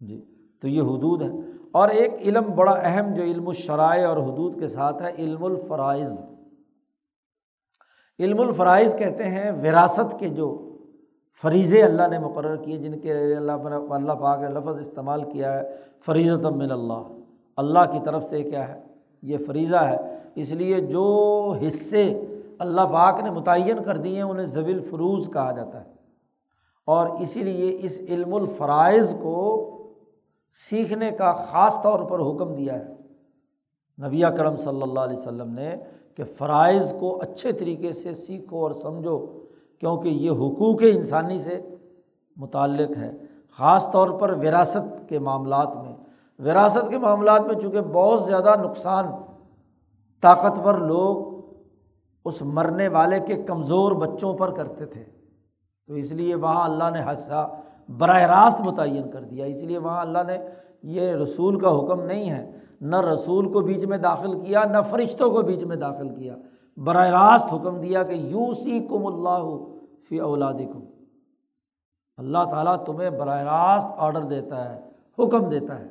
[0.00, 0.24] جی
[0.62, 1.28] تو یہ حدود ہے
[1.72, 6.22] اور ایک علم بڑا اہم جو علم الشرائع اور حدود کے ساتھ ہے، علم الفرائض۔
[8.18, 10.76] علم الفرائض کہتے ہیں، وراثت کے جو
[11.42, 13.52] فریضے اللہ نے مقرر کیے، جن کے اللہ
[13.90, 17.02] اللہ پاک نے لفظ استعمال کیا ہے فریضت من اللہ۔
[17.56, 18.80] اللہ کی طرف سے کیا ہے؟
[19.22, 19.96] یہ فریضہ ہے۔
[20.34, 22.24] اس لیے جو حصے
[22.58, 25.90] اللہ پاک نے متعین کر دیے ہیں، انہیں زویل فروز کہا جاتا ہے۔
[26.84, 29.72] اور اسی لیے اس علم الفرائض کو
[30.70, 32.92] سیکھنے کا خاص طور پر حکم دیا ہے۔
[34.06, 35.76] نبی کرم صلی اللہ علیہ وسلم نے
[36.16, 39.26] کہ فرائض کو اچھے طریقے سے سیکھو اور سمجھو،
[39.78, 41.60] کیونکہ یہ حقوق انسانی سے
[42.36, 43.12] متعلق ہے
[43.58, 45.92] خاص طور پر وراثت کے معاملات میں۔
[46.38, 49.04] وراثت کے معاملات میں چونکہ بہت زیادہ نقصان
[50.20, 51.36] طاقتور لوگ
[52.24, 55.04] اس مرنے والے کے کمزور بچوں پر کرتے تھے۔
[55.86, 60.00] تو اس لیے وہاں اللہ نے حادثہ براہ راست متعین کر دیا۔ اس لیے وہاں
[60.00, 60.38] اللہ نے
[60.82, 65.30] یہ رسول کا حکم نہیں ہے۔ نہ رسول کو بیچ میں داخل کیا، نہ فرشتوں
[65.30, 66.36] کو بیچ میں داخل کیا۔
[66.76, 69.56] براہ راست حکم دیا کہ یو سی کم اللہ
[70.08, 70.80] فی اولاد کم
[72.16, 74.80] اللہ تعالیٰ تمہیں براہ راست آڈر دیتا ہے،
[75.18, 75.86] حکم دیتا ہے۔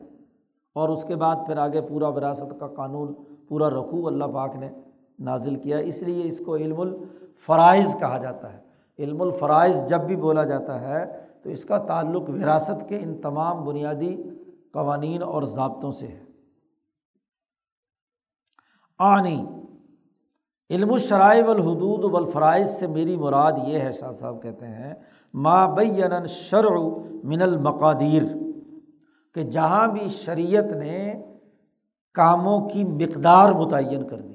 [0.73, 3.13] اور اس کے بعد پھر آگے پورا وراثت کا قانون،
[3.47, 4.69] پورا رکھو اللہ پاک نے
[5.19, 8.59] نازل کیا۔ اس لیے اس کو علم الفرائض کہا جاتا ہے۔
[8.99, 13.65] علم الفرائض جب بھی بولا جاتا ہے تو اس کا تعلق وراثت کے ان تمام
[13.65, 14.23] بنیادی
[14.73, 16.34] قوانین اور ضابطوں سے ہے۔
[18.99, 19.45] آنی،
[20.69, 24.93] علم الشرائع والحدود والفرائض سے میری مراد یہ ہے، شاہ صاحب کہتے ہیں،
[25.33, 26.79] ما بین شرع
[27.23, 28.23] من المقادیر
[29.33, 31.13] کہ جہاں بھی شریعت نے
[32.13, 34.33] کاموں کی مقدار متعین کر دی۔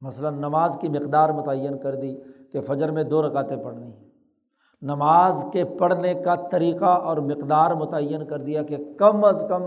[0.00, 2.16] مثلاً نماز کی مقدار متعین کر دی
[2.52, 4.04] کہ فجر میں دو رکعتیں پڑھنی ہیں۔
[4.82, 9.62] نماز کے پڑھنے کا طریقہ اور مقدار متعین کر دیا کہ کم از کم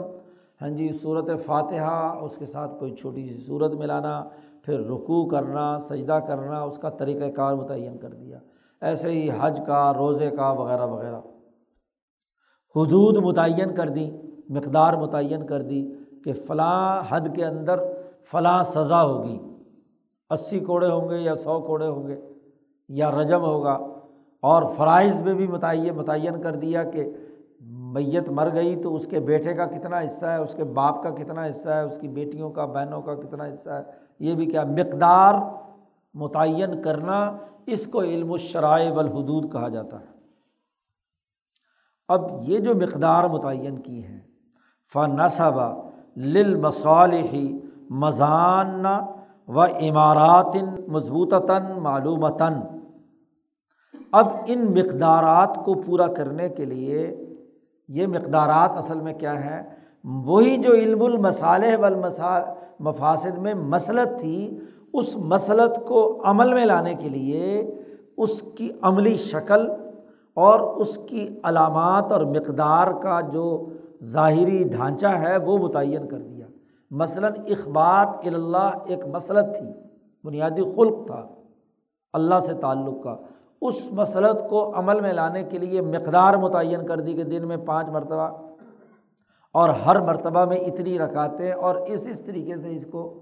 [0.61, 4.23] ہاں جی صورت فاتحہ، اس کے ساتھ کوئی چھوٹی سی صورت ملانا،
[4.61, 8.39] پھر رکوع کرنا، سجدہ کرنا، اس کا طریقۂ کار متعین کر دیا۔
[8.81, 11.19] ایسے ہی حج کا، روزے کا، وغیرہ وغیرہ۔
[12.75, 14.11] حدود متعین کر دی،
[14.49, 15.93] مقدار متعین کر دی
[16.23, 17.79] کہ فلاں حد کے اندر
[18.31, 19.39] فلاں سزا ہوگی۔
[20.29, 22.21] اسی کوڑے ہوں گے یا سو کوڑے ہوں گے
[22.89, 23.77] یا رجم ہوگا۔
[24.41, 27.11] اور فرائض میں بھی متعین متعین کر دیا کہ
[27.97, 31.09] میت مر گئی تو اس کے بیٹے کا کتنا حصہ ہے، اس کے باپ کا
[31.09, 33.83] کتنا حصہ ہے، اس کی بیٹیوں کا، بہنوں کا کتنا حصہ ہے۔
[34.19, 35.33] یہ بھی کیا مقدار
[36.13, 40.17] متعین کرنا اس کو علم الشرائع والحدود کہا جاتا ہے۔
[42.07, 44.19] اب یہ جو مقدار متعین کی ہے
[44.93, 48.85] فنصبہ لل مصالحی مضان
[49.47, 50.55] و عمارات
[50.87, 52.53] مضبوطاً معلومتاً۔
[54.11, 57.26] اب ان مقدارات کو پورا کرنے کے لیے
[57.87, 59.63] یہ مقدارات اصل میں کیا ہے
[60.03, 62.39] وہی جو علم المصالح والمسا
[62.79, 64.59] مفاصد میں مسلط تھی،
[64.93, 67.75] اس مسلط کو عمل میں لانے کے لیے
[68.17, 69.67] اس کی عملی شکل
[70.33, 73.65] اور اس کی علامات اور مقدار کا جو
[74.03, 76.45] ظاہری ڈھانچہ ہے، وہ متعین کر دیا۔
[76.91, 79.67] مثلاً اخبات اللہ ایک مسلط تھی،
[80.23, 81.27] بنیادی خلق تھا،
[82.13, 83.15] اللہ سے تعلق کا۔
[83.61, 87.57] اس مسلط کو عمل میں لانے کے لیے مقدار متعین کر دی کہ دن میں
[87.57, 88.29] پانچ مرتبہ
[89.53, 93.21] اور ہر مرتبہ میں اتنی رکھاتے اور اس اس طریقے سے اس کو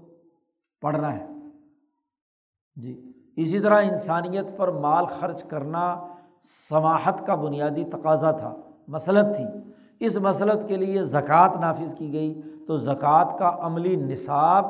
[0.82, 1.26] پڑھنا ہے۔
[2.76, 6.06] جی اسی طرح انسانیت پر مال خرچ کرنا
[6.68, 8.54] سماحت کا بنیادی تقاضا تھا،
[8.88, 9.44] مسلط تھی۔
[10.00, 14.64] اس مسلط کے لیے زکوٰۃ نافذ کی گئی تو زکوٰۃ کا عملی نصاب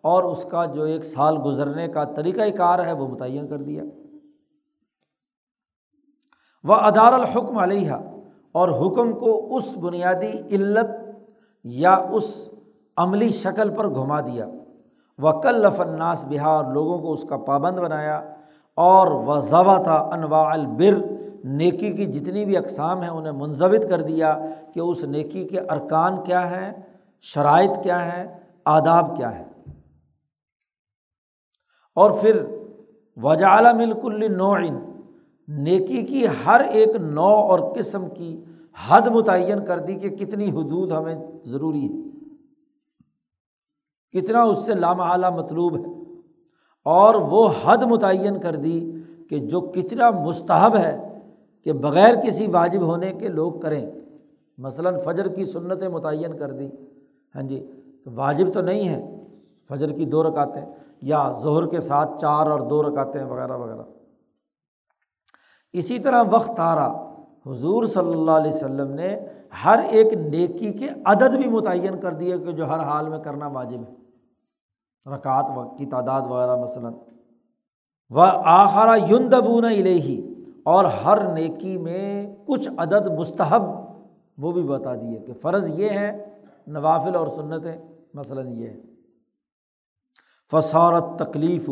[0.00, 3.82] اور اس کا جو ایک سال گزرنے کا طریقۂ کار ہے وہ متعین کر دیا۔
[6.64, 7.92] وہ ادار الحکم علیہ
[8.52, 10.90] اور حکم کو اس بنیادی علت
[11.64, 12.48] یا اس
[12.96, 14.46] عملی شکل پر گھما دیا۔
[15.18, 18.34] وہ کلف الناس بہار لوگوں کو اس کا پابند بنایا۔
[18.74, 21.04] اور وہ ضبع تھا انواع البر،
[21.44, 24.38] نیکی کی جتنی بھی اقسام ہیں انہیں منظمت کر دیا
[24.74, 26.72] کہ اس نیکی کے ارکان کیا ہیں،
[27.20, 29.44] شرائط کیا ہیں، آداب کیا ہے
[31.94, 32.44] اور پھر
[33.16, 34.89] وجال ملک النوعین
[35.58, 38.44] نیکی کی ہر ایک نو اور قسم کی
[38.88, 42.10] حد متعین کر دی کہ کتنی حدود ہمیں ضروری ہے
[44.12, 46.10] کتنا اس سے لامحالہ مطلوب ہے۔
[46.84, 48.92] اور وہ حد متعین کر دی
[49.30, 51.18] کہ جو کتنا مستحب ہے
[51.64, 53.90] کہ بغیر کسی واجب ہونے کے لوگ کریں۔
[54.58, 56.68] مثلاً فجر کی سنتیں متعین کر دی۔
[57.34, 57.66] ہاں جی
[58.06, 59.24] واجب تو نہیں ہے،
[59.68, 60.62] فجر کی دو رکاتیں
[61.02, 63.82] یا ظہر کے ساتھ چار اور دو رکاتیں وغیرہ وغیرہ۔
[65.72, 67.14] اسی طرح وقت آ رہا
[67.46, 69.18] حضور صلی اللہ علیہ وسلم نے
[69.64, 73.46] ہر ایک نیکی کے عدد بھی متعین کر دیا کہ جو ہر حال میں کرنا
[73.46, 73.94] واجب ہے۔
[75.14, 76.92] رکعت کی تعداد وغیرہ مثلاً۔
[78.10, 83.62] و آخرا یون دبون الہی اور ہر نیکی میں کچھ عدد مستحب،
[84.38, 86.34] وہ بھی بتا دیے کہ فرض یہ ہے
[86.66, 87.76] نوافل اور سنتیں
[88.14, 88.76] مثلاً یہ ہے
[90.50, 91.70] فصارت تکلیف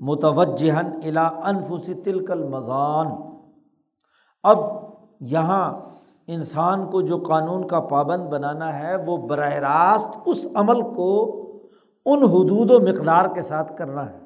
[0.00, 3.06] متوجہن الا انفس تلکل مضان
[4.42, 4.58] اب
[5.20, 5.80] یہاں
[6.26, 11.36] انسان کو جو قانون کا پابند بنانا ہے، وہ براہ راست اس عمل کو
[12.06, 14.18] ان حدود و مقدار کے ساتھ کرنا ہے۔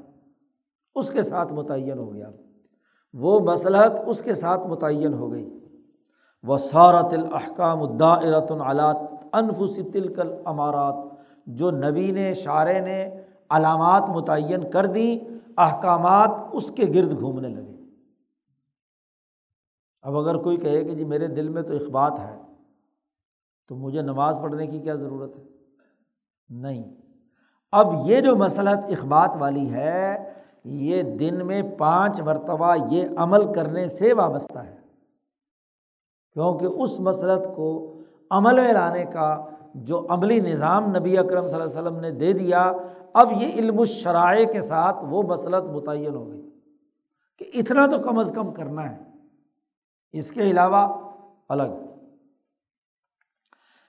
[0.94, 2.30] اس کے ساتھ متعین ہو گیا۔
[3.12, 5.58] وہ مسلحت اس کے ساتھ متعین ہو گئی۔
[6.42, 8.96] وہ سارت الحکام الداعرت العلات
[9.32, 10.94] انفس تلکل امارات
[11.46, 17.73] جو نبی نے شاعر نے علامات متعین کر دیں، احکامات اس کے گرد گھومنے لگے۔
[20.04, 22.38] اب اگر کوئی کہے کہ جی میرے دل میں تو اخبات ہے
[23.68, 25.42] تو مجھے نماز پڑھنے کی کیا ضرورت ہے؟
[26.48, 26.84] نہیں۔
[27.72, 30.32] اب یہ جو مسلحت اخبات والی ہے،
[30.64, 34.76] یہ دن میں پانچ مرتبہ یہ عمل کرنے سے وابستہ ہے۔
[36.32, 37.98] کیونکہ اس مسلط کو
[38.30, 39.44] عمل میں لانے کا
[39.74, 42.72] جو عملی نظام نبی اکرم صلی اللہ علیہ وسلم نے دے دیا،
[43.12, 46.50] اب یہ علم الشرائع کے ساتھ وہ مسلط متعین ہو گئی۔
[47.38, 49.13] کہ اتنا تو کم از کم کرنا ہے۔
[50.18, 50.86] اس کے علاوہ
[51.48, 51.72] الگ۔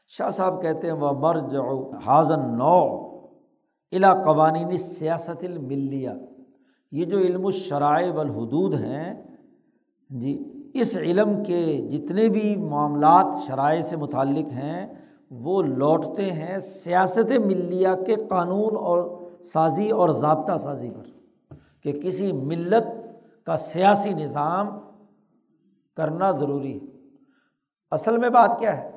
[0.08, 1.56] شاہ صاحب کہتے ہیں وہ مرج
[2.06, 2.80] حاضن نو
[3.92, 6.10] الا قوانین سیاست الملیہ
[6.92, 9.14] یہ جو علم الشرائع والحدود ہیں
[10.10, 10.38] جی
[10.74, 14.88] اس علم کے جتنے بھی معاملات شرائع سے متعلق ہیں،
[15.32, 19.04] وہ لوٹتے ہیں سیاست ملیہ کے قانون اور
[19.44, 21.06] سازی اور ضابطہ سازی پر
[21.82, 22.88] کہ کسی ملت
[23.46, 24.68] کا سیاسی نظام
[25.98, 26.86] کرنا ضروری ہے۔
[27.92, 28.92] اصل میں بات کیا ہے؟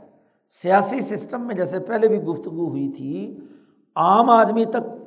[0.49, 3.41] سیاسی سسٹم میں جیسے پہلے بھی گفتگو ہوئی تھی،
[3.95, 5.05] عام آدمی تک،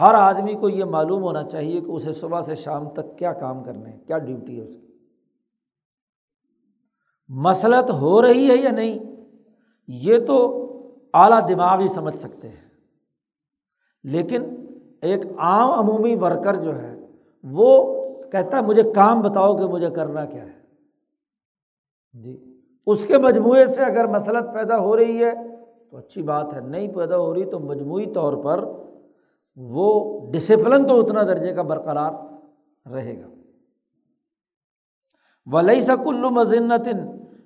[0.00, 3.64] ہر آدمی کو یہ معلوم ہونا چاہیے کہ اسے صبح سے شام تک کیا کام
[3.64, 4.86] کرنے کیا ڈیوٹی ہے اس کی۔
[7.28, 8.98] مسلط ہو رہی ہے یا نہیں؟
[9.88, 10.56] یہ تو
[11.14, 12.70] اعلیٰ دماغ ہی سمجھ سکتے ہیں۔
[14.04, 14.42] لیکن
[15.02, 17.06] ایک عام عمومی ورکر جو ہے،
[17.42, 20.59] وہ کہتا ہے، مجھے کام بتاؤ کہ مجھے کرنا کیا ہے۔
[22.12, 25.32] جی۔ اس کے مجموعے سے اگر مسلط پیدا ہو رہی ہے،
[25.90, 28.64] تو اچھی بات ہے، نہیں پیدا ہو رہی تو مجموعی طور پر
[29.56, 32.12] وہ ڈسپلن تو اتنا درجے کا برقرار
[32.92, 33.28] رہے گا۔
[35.46, 36.88] ولی سک مذنت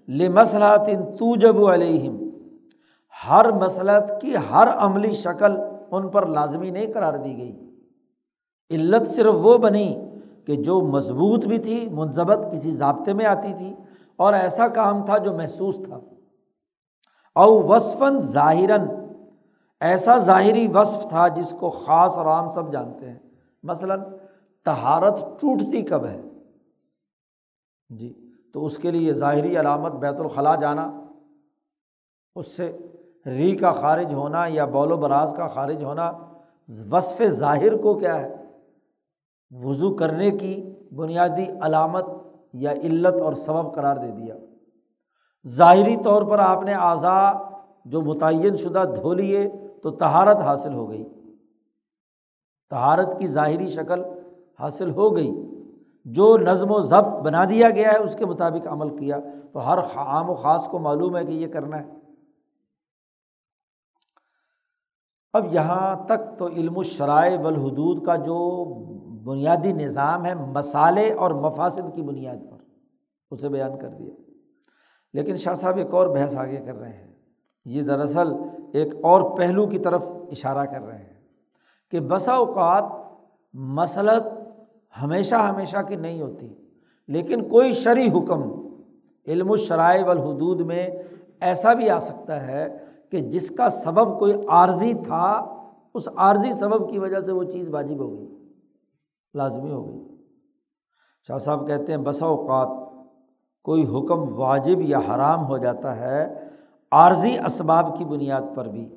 [0.09, 2.29] لمسلات تو جب علیہم
[3.29, 5.53] ہر مسلط کی ہر عملی شکل
[5.91, 7.71] ان پر لازمی نہیں قرار دی گئی۔
[8.71, 10.11] علت صرف وہ بنی
[10.47, 13.75] کہ جو مضبوط بھی تھی منظمت کسی ضابطے میں آتی تھی
[14.17, 16.01] اور ایسا کام تھا جو محسوس تھا۔
[17.35, 18.89] او وصفاً ظاہراً،
[19.81, 23.19] ایسا ظاہری وصف تھا جس کو خاص اور عام سب جانتے ہیں۔
[23.63, 24.01] مثلاً
[24.65, 26.23] تہارت ٹوٹتی کب ہے؟
[27.89, 31.01] جی تو اس کے لیے ظاہری علامت بیت الخلاء جانا،
[32.37, 32.79] اس سے
[33.27, 36.13] ری کا خارج ہونا یا بول و براز کا خارج ہونا،
[36.91, 38.35] وصف ظاہر کو کیا ہے؟
[39.51, 42.05] وضو کرنے کی بنیادی علامت
[42.55, 44.35] یا علت اور سبب قرار دے دیا۔
[45.49, 47.33] ظاہری طور پر آپ نے اعضا
[47.85, 49.53] جو متعین شدہ دھو لیے
[49.83, 51.09] تو تہارت حاصل ہو گئی۔
[52.71, 54.03] تہارت کی ظاہری شکل
[54.61, 55.31] حاصل ہو گئی۔
[56.05, 59.19] جو نظم و ضبط بنا دیا گیا ہے، اس کے مطابق عمل کیا۔
[59.53, 61.87] تو ہر عام و خاص کو معلوم ہے کہ یہ کرنا ہے۔
[65.33, 68.65] اب یہاں تک تو علم الشرائع والحدود کا جو
[69.25, 72.57] بنیادی نظام ہے مسالے اور مفاصد کی بنیاد پر۔
[73.31, 74.15] اسے بیان کر دیا۔
[75.13, 77.13] لیکن شاہ صاحب ایک اور بحث آگے کر رہے ہیں۔
[77.65, 78.33] یہ دراصل
[78.73, 81.21] ایک اور پہلو کی طرف اشارہ کر رہے ہیں
[81.91, 82.85] کہ بسا اوقات
[83.53, 84.27] مسلط
[85.03, 86.55] ہمیشہ ہمیشہ کی نہیں ہوتی،
[87.09, 88.69] لیکن کوئی شرعی حکم
[89.27, 90.89] علم الشرائع والحدود میں
[91.41, 92.77] ایسا بھی آ سکتا ہے
[93.11, 95.55] کہ جس کا سبب کوئی عارضی تھا،
[95.95, 98.44] اس عارضی سبب کی وجہ سے وہ چیز واجب ہو گئی۔
[99.35, 100.17] لازمی ہو گئی۔
[101.27, 102.85] شاہ صاحب کہتے ہیں، بسا اوقات
[103.63, 106.35] کوئی حکم واجب یا حرام ہو جاتا ہے
[106.93, 108.95] عارضی اسباب کی بنیاد پر بھی۔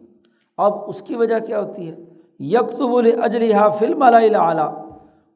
[0.58, 1.96] اب اس کی وجہ کیا ہوتی ہے؟
[2.40, 4.74] یکتب اجلیہ فلم اعلیٰ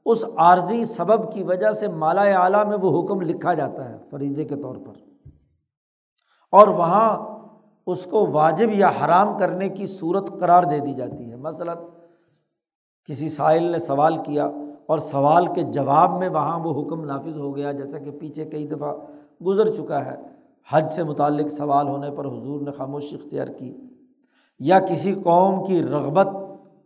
[0.06, 4.46] اس عارضی سبب کی وجہ سے مالا اعلیٰ میں وہ حکم لکھا جاتا ہے فریضے
[4.46, 4.94] کے طور پر۔
[6.52, 7.40] اور وہاں
[7.88, 11.78] اس کو واجب یا حرام کرنے کی صورت قرار دے دی جاتی ہے۔ مثلاً
[13.06, 14.50] کسی سائل نے سوال کیا
[14.92, 18.68] اور سوال کے جواب میں وہاں وہ حکم نافذ ہو گیا، جیسا کہ پیچھے کئی
[18.68, 18.94] دفعہ
[19.46, 20.16] گزر چکا ہے۔
[20.70, 23.78] حج سے متعلق سوال ہونے پر حضور نے خاموشی اختیار کی۔
[24.60, 26.28] یا کسی قوم کی رغبت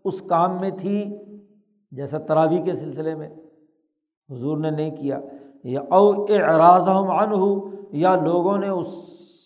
[0.06, 1.18] اس کام میں تھی
[1.92, 3.30] جیسا تراوی کے سلسلے میں؟
[4.30, 5.20] حضور نے نہیں کیا۔
[5.64, 8.88] یا او اعراض مان ہو یا لوگوں نے اس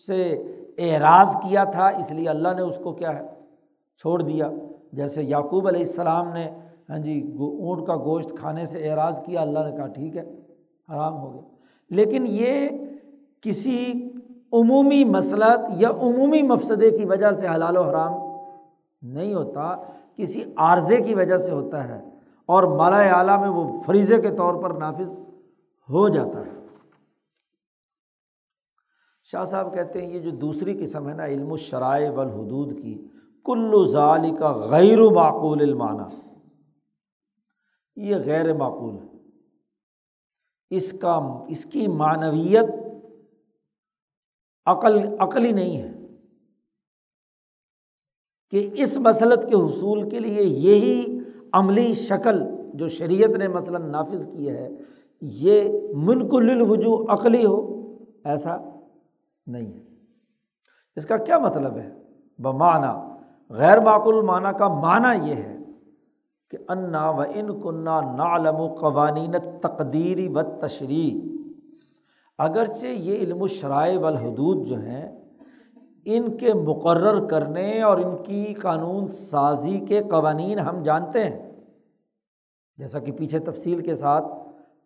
[0.06, 0.42] سے
[0.78, 3.26] اعراض کیا تھا، اس لیے اللہ نے اس کو کیا ہے،
[3.98, 4.50] چھوڑ دیا۔
[4.92, 6.50] جیسے یعقوب علیہ السلام نے
[6.90, 10.22] ہاں جی اونٹ کا گوشت کھانے سے اعراض کیا، اللہ نے کہا ٹھیک ہے،
[10.88, 11.42] حرام ہو گیا۔
[11.90, 12.68] لیکن یہ
[13.40, 14.08] کسی
[14.52, 18.12] عمومی مسلط یا عمومی مفسدے کی وجہ سے حلال و حرام
[19.02, 19.76] نہیں ہوتا،
[20.16, 22.00] کسی عارضے کی وجہ سے ہوتا ہے،
[22.46, 25.10] اور مالا اعلیٰ میں وہ فریضے کے طور پر نافذ
[25.88, 26.58] ہو جاتا ہے۔
[29.24, 33.06] شاہ صاحب کہتے ہیں، یہ جو دوسری قسم ہے نا، علم الشرائع والحدود کی،
[33.44, 36.29] کل ظالی کا غیر معقول المعنی۔
[37.96, 39.18] یہ غیر معقول ہے۔
[40.70, 42.64] اس کا اس کی معنویت
[44.66, 45.92] عقل عقلی نہیں ہے۔
[48.50, 51.18] کہ اس مسلط کے حصول کے لیے یہی
[51.52, 52.42] عملی شکل
[52.74, 54.68] جو شریعت نے مثلاً نافذ کی ہے،
[55.20, 57.80] یہ منک الوجو عقلی ہو،
[58.24, 58.56] ایسا
[59.46, 59.84] نہیں ہے۔
[60.96, 62.02] اس کا کیا مطلب ہے؟
[62.38, 63.16] بمانا
[63.48, 65.56] غیر معقول معنی کا معنی یہ ہے
[66.50, 71.40] کہ انا و ان کنہ نالم و قوانین تقدیری و تشریح
[72.38, 75.20] اگرچہ یہ علم و شرائع والحدود جو ہیں،
[76.04, 81.52] ان کے مقرر کرنے اور ان کی قانون سازی کے قوانین ہم جانتے ہیں۔
[82.76, 84.24] جیسا کہ پیچھے تفصیل کے ساتھ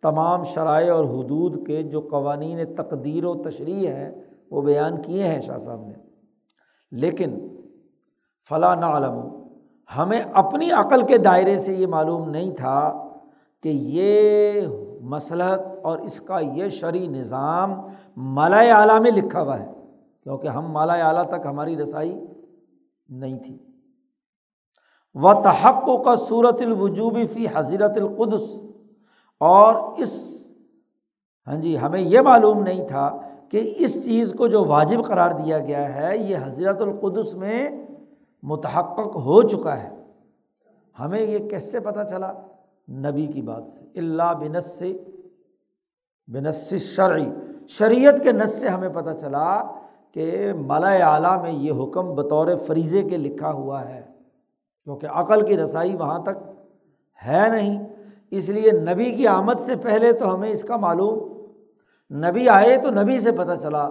[0.01, 4.11] تمام شرائع اور حدود کے جو قوانین تقدیر و تشریح ہیں،
[4.51, 5.93] وہ بیان کیے ہیں شاہ صاحب نے۔
[6.91, 7.47] لیکن
[8.49, 9.34] فلاں عالم
[9.97, 13.07] ہمیں اپنی عقل کے دائرے سے یہ معلوم نہیں تھا
[13.63, 14.61] کہ یہ
[15.01, 17.81] مسلط اور اس کا یہ شرعی نظام
[18.17, 19.71] مالا اعلیٰ میں لکھا ہوا ہے،
[20.23, 22.25] کیونکہ ہم مالا اعلیٰ تک ہماری رسائی
[23.09, 23.57] نہیں تھی۔
[25.15, 28.57] و تحق کا صورت الوجوبی فی حضرت القدس۔
[29.39, 30.45] اور اس
[31.47, 33.19] ہاں جی ہمیں یہ معلوم نہیں تھا
[33.49, 37.84] کہ اس چیز کو جو واجب قرار دیا گیا ہے، یہ حضرت القدس میں
[38.45, 39.89] متحق ہو چکا ہے۔
[40.99, 42.33] ہمیں یہ کیسے پتہ چلا؟
[42.89, 45.03] نبی کی بات سے۔ اللہ بنس سے
[46.27, 47.29] بنس شرعی
[47.67, 49.63] شریعت کے نس سے ہمیں پتہ چلا
[50.11, 54.01] کہ مالا اعلیٰ میں یہ حکم بطور فریضے کے لکھا ہوا ہے۔
[54.83, 56.61] کیونکہ عقل کی رسائی وہاں تک
[57.27, 57.87] ہے نہیں۔
[58.31, 61.35] اس لیے نبی کی آمد سے پہلے تو ہمیں اس کا معلوم۔
[62.15, 63.89] نبی آئے تو نبی سے پتہ چلا۔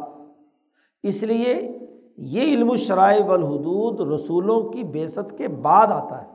[1.02, 1.78] اس لیے
[2.16, 6.28] یہ علم الشرائع والحدود رسولوں کی بیست کے بعد آتا ہے،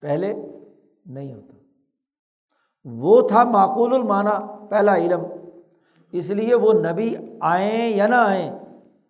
[0.00, 0.34] پہلے
[1.06, 1.52] نہیں ہوتا۔
[2.84, 5.20] وہ تھا معقول المعنی، پہلا علم۔
[6.12, 8.58] اس لیے وہ نبی آئیں یا نہ آئیں،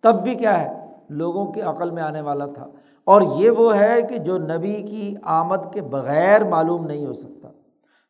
[0.01, 2.67] تب بھی کیا ہے، لوگوں کی عقل میں آنے والا تھا۔
[3.03, 7.36] اور یہ وہ ہے کہ جو نبی کی آمد کے بغیر معلوم نہیں ہو سکتا۔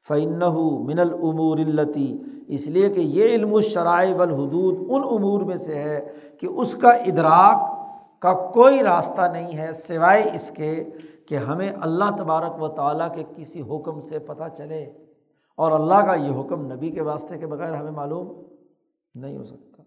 [0.08, 0.39] فعن
[0.86, 5.99] من العمور التی اس لیے کہ یہ علم الشرائع والحدود ان امور میں سے ہے
[6.39, 7.78] کہ اس کا ادراک
[8.22, 10.84] کا کوئی راستہ نہیں ہے سوائے اس کے
[11.26, 14.84] کہ ہمیں اللہ تبارک و تعالیٰ کے کسی حکم سے پتہ چلے
[15.55, 18.43] اور اللہ کا یہ حکم نبی کے واسطے کے بغیر ہمیں معلوم
[19.16, 19.84] نہیں ہو سکتا۔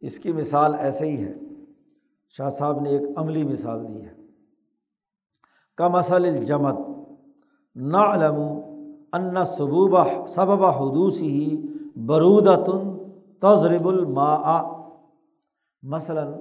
[0.00, 1.32] اس کی مثال ایسے ہی ہے۔
[2.28, 4.14] شاہ صاحب نے ایک عملی مثال دی ہے۔
[5.76, 6.78] کم اصل الجمت
[7.74, 8.36] نہ علم
[9.14, 11.56] ان صبوبہ سبب حدوث ہی
[12.06, 12.92] برودتن
[13.42, 14.60] تضرب الما
[15.82, 16.32] مثلاً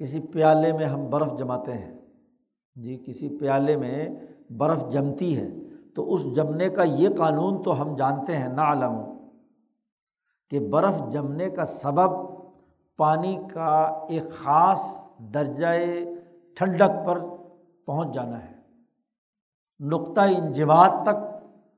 [0.00, 1.94] کسی پیالے میں ہم برف جماتے ہیں
[2.76, 4.08] جی کسی پیالے میں
[4.58, 5.48] برف جمتی ہے،
[5.94, 8.96] تو اس جمنے کا یہ قانون تو ہم جانتے ہیں نا علم
[10.52, 12.10] کہ برف جمنے کا سبب
[12.98, 13.74] پانی کا
[14.08, 14.84] ایک خاص
[15.34, 16.04] درجۂ
[16.56, 17.18] ٹھنڈک پر
[17.86, 18.52] پہنچ جانا ہے،
[19.80, 21.18] نقطۂ انجماعت تک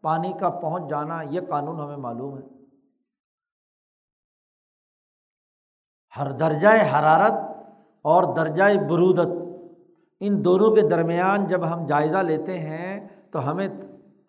[0.02, 2.42] پانی کا پہنچ جانا یہ قانون ہمیں معلوم ہے۔
[6.16, 7.32] ہر درجۂ حرارت
[8.02, 9.28] اور درجۂ برودت،
[10.20, 13.68] ان دونوں کے درمیان جب ہم جائزہ لیتے ہیں تو ہمیں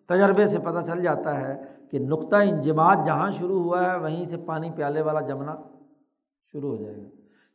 [0.06, 4.36] تجربے سے پتہ چل جاتا ہے کہ نقطۂ انجماعت جہاں شروع ہوا ہے وہیں سے
[4.36, 5.56] پانی پیالے والا جمنا
[6.52, 7.08] شروع ہو جائے گا۔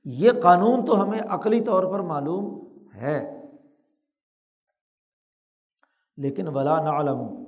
[0.04, 3.48] یہ قانون تو ہمیں عقلی طور پر معلوم ہے،
[6.18, 7.39] لیکن ولا نعلم۔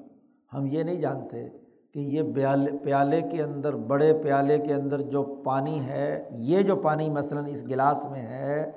[0.54, 1.49] ہم یہ نہیں جانتے
[1.93, 6.76] کہ یہ پیالے پیالے کے اندر، بڑے پیالے کے اندر جو پانی ہے، یہ جو
[6.76, 8.72] پانی مثلاً اس گلاس میں ہے،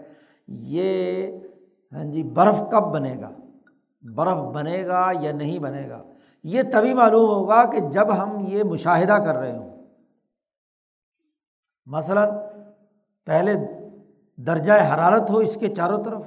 [0.48, 1.28] یہ
[1.92, 3.30] ہاں جی برف کب بنے گا؟
[4.02, 6.02] برف بنے گا یا نہیں بنے گا؟
[6.42, 9.86] یہ تبھی معلوم ہوگا کہ جب ہم یہ مشاہدہ کر رہے ہوں۔
[11.86, 12.28] مثلاً
[13.24, 13.54] پہلے
[14.36, 16.22] درجۂ حرارت ہو اس کے چاروں طرف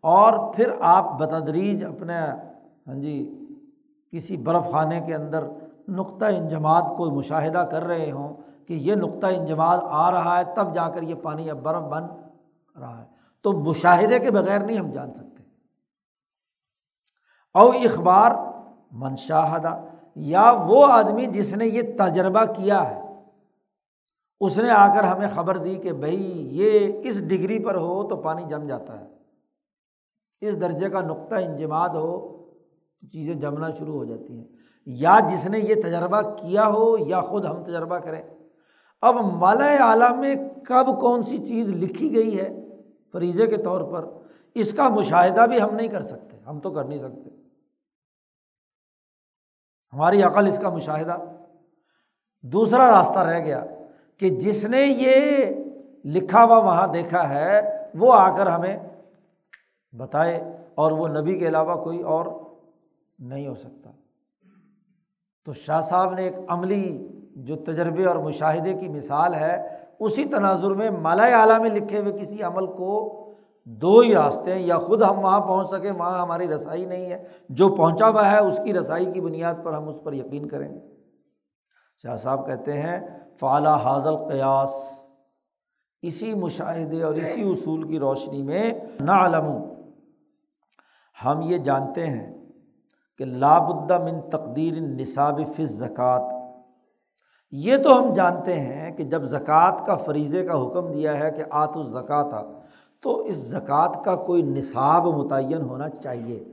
[0.00, 2.14] اور پھر آپ بتدریج اپنے
[2.86, 3.41] ہاں جی
[4.12, 5.44] کسی برف خانے کے اندر
[5.88, 8.36] نقطۂ انجماعت کو مشاہدہ کر رہے ہوں
[8.66, 12.02] کہ یہ نقطۂ انجماعت آ رہا ہے، تب جا کر یہ پانی اب برف بن
[12.80, 13.04] رہا ہے۔
[13.42, 15.42] تو مشاہدے کے بغیر نہیں ہم جان سکتے۔
[17.54, 18.30] او اخبار
[18.92, 19.84] منشاہدہ
[20.14, 23.02] یا وہ آدمی جس نے یہ تجربہ کیا ہے،
[24.40, 28.16] اس نے آ کر ہمیں خبر دی کہ بھائی یہ اس ڈگری پر ہو تو
[28.16, 29.06] پانی جم جاتا ہے۔
[30.40, 32.41] اس درجے کا نقطۂ انجماد ہو
[33.02, 34.44] تو چیزیں جمنا شروع ہو جاتی ہیں۔
[34.86, 38.22] یا جس نے یہ تجربہ کیا ہو یا خود ہم تجربہ کریں۔
[39.02, 40.34] اب مالا اعلیٰ میں
[40.68, 42.68] کب کون سی چیز لکھی گئی ہے
[43.12, 44.04] فریضے کے طور پر،
[44.54, 47.30] اس کا مشاہدہ بھی ہم نہیں کر سکتے۔ ہم تو کر نہیں سکتے۔
[49.92, 51.16] ہماری عقل اس کا مشاہدہ۔
[52.42, 53.64] دوسرا راستہ رہ گیا
[54.16, 55.46] کہ جس نے یہ
[56.04, 57.60] لکھا ہوا وہاں دیکھا ہے،
[57.94, 58.78] وہ آ کر ہمیں
[59.92, 62.51] بتائے اور وہ نبی کے علاوہ کوئی اور
[63.18, 63.90] نہیں ہو سکتا۔
[65.44, 70.70] تو شاہ صاحب نے ایک عملی جو تجربے اور مشاہدے کی مثال ہے، اسی تناظر
[70.70, 73.18] میں مالا اعلیٰ میں لکھے ہوئے کسی عمل کو
[73.64, 77.24] دو ہی راستے ہیں، یا خود ہم وہاں پہنچ سکیں، وہاں ہماری رسائی نہیں ہے۔
[77.48, 80.74] جو پہنچا ہوا ہے، اس کی رسائی کی بنیاد پر ہم اس پر یقین کریں
[80.74, 80.80] گے۔
[82.02, 83.00] شاہ صاحب کہتے ہیں
[83.40, 84.98] فعلیٰ حاضل قیاس
[86.02, 89.64] اسی مشاہدے اور اسی اصول کی روشنی میں نا علم
[91.24, 92.31] ہم یہ جانتے ہیں
[93.22, 96.32] کہ لابد من تقدیر نصاب فض زکوٰۃ
[97.50, 101.44] یہ تو ہم جانتے ہیں کہ جب زکوٰۃ کا فریضے کا حکم دیا ہے کہ
[101.50, 102.52] آت الزکوٰۃ
[103.00, 106.44] تو اس زکوٰۃ کا کوئی نصاب متعین ہونا چاہیے۔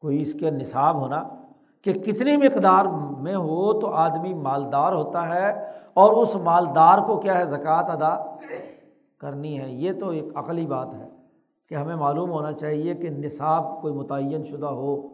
[0.00, 1.24] کوئی اس کے نصاب ہونا
[1.82, 2.84] کہ کتنی مقدار
[3.20, 8.16] میں ہو تو آدمی مالدار ہوتا ہے اور اس مالدار کو کیا ہے زکوٰۃ ادا
[9.18, 11.17] کرنی ہے؟ یہ تو ایک عقلی بات ہے۔
[11.68, 15.08] کہ ہمیں معلوم ہونا چاہیے کہ نصاب کوئی متعین شدہ ہو۔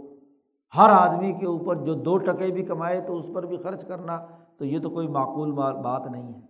[0.77, 4.27] ہر آدمی کے اوپر جو دو ٹکے بھی کمائے تو اس پر بھی خرچ کرنا،
[4.57, 6.41] تو یہ تو کوئی معقول بات نہیں ہے۔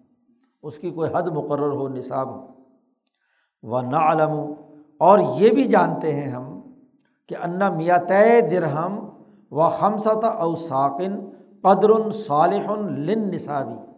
[0.63, 2.55] اس کی کوئی حد مقرر ہو، نصاب ہو۔
[3.63, 4.53] و نا علم
[4.99, 6.61] اور یہ بھی جانتے ہیں ہم
[7.29, 8.09] کہ انا میات
[8.51, 9.09] درہم
[9.51, 11.31] و خمسط او ساکن
[11.63, 13.94] قدر صالح لن نصابی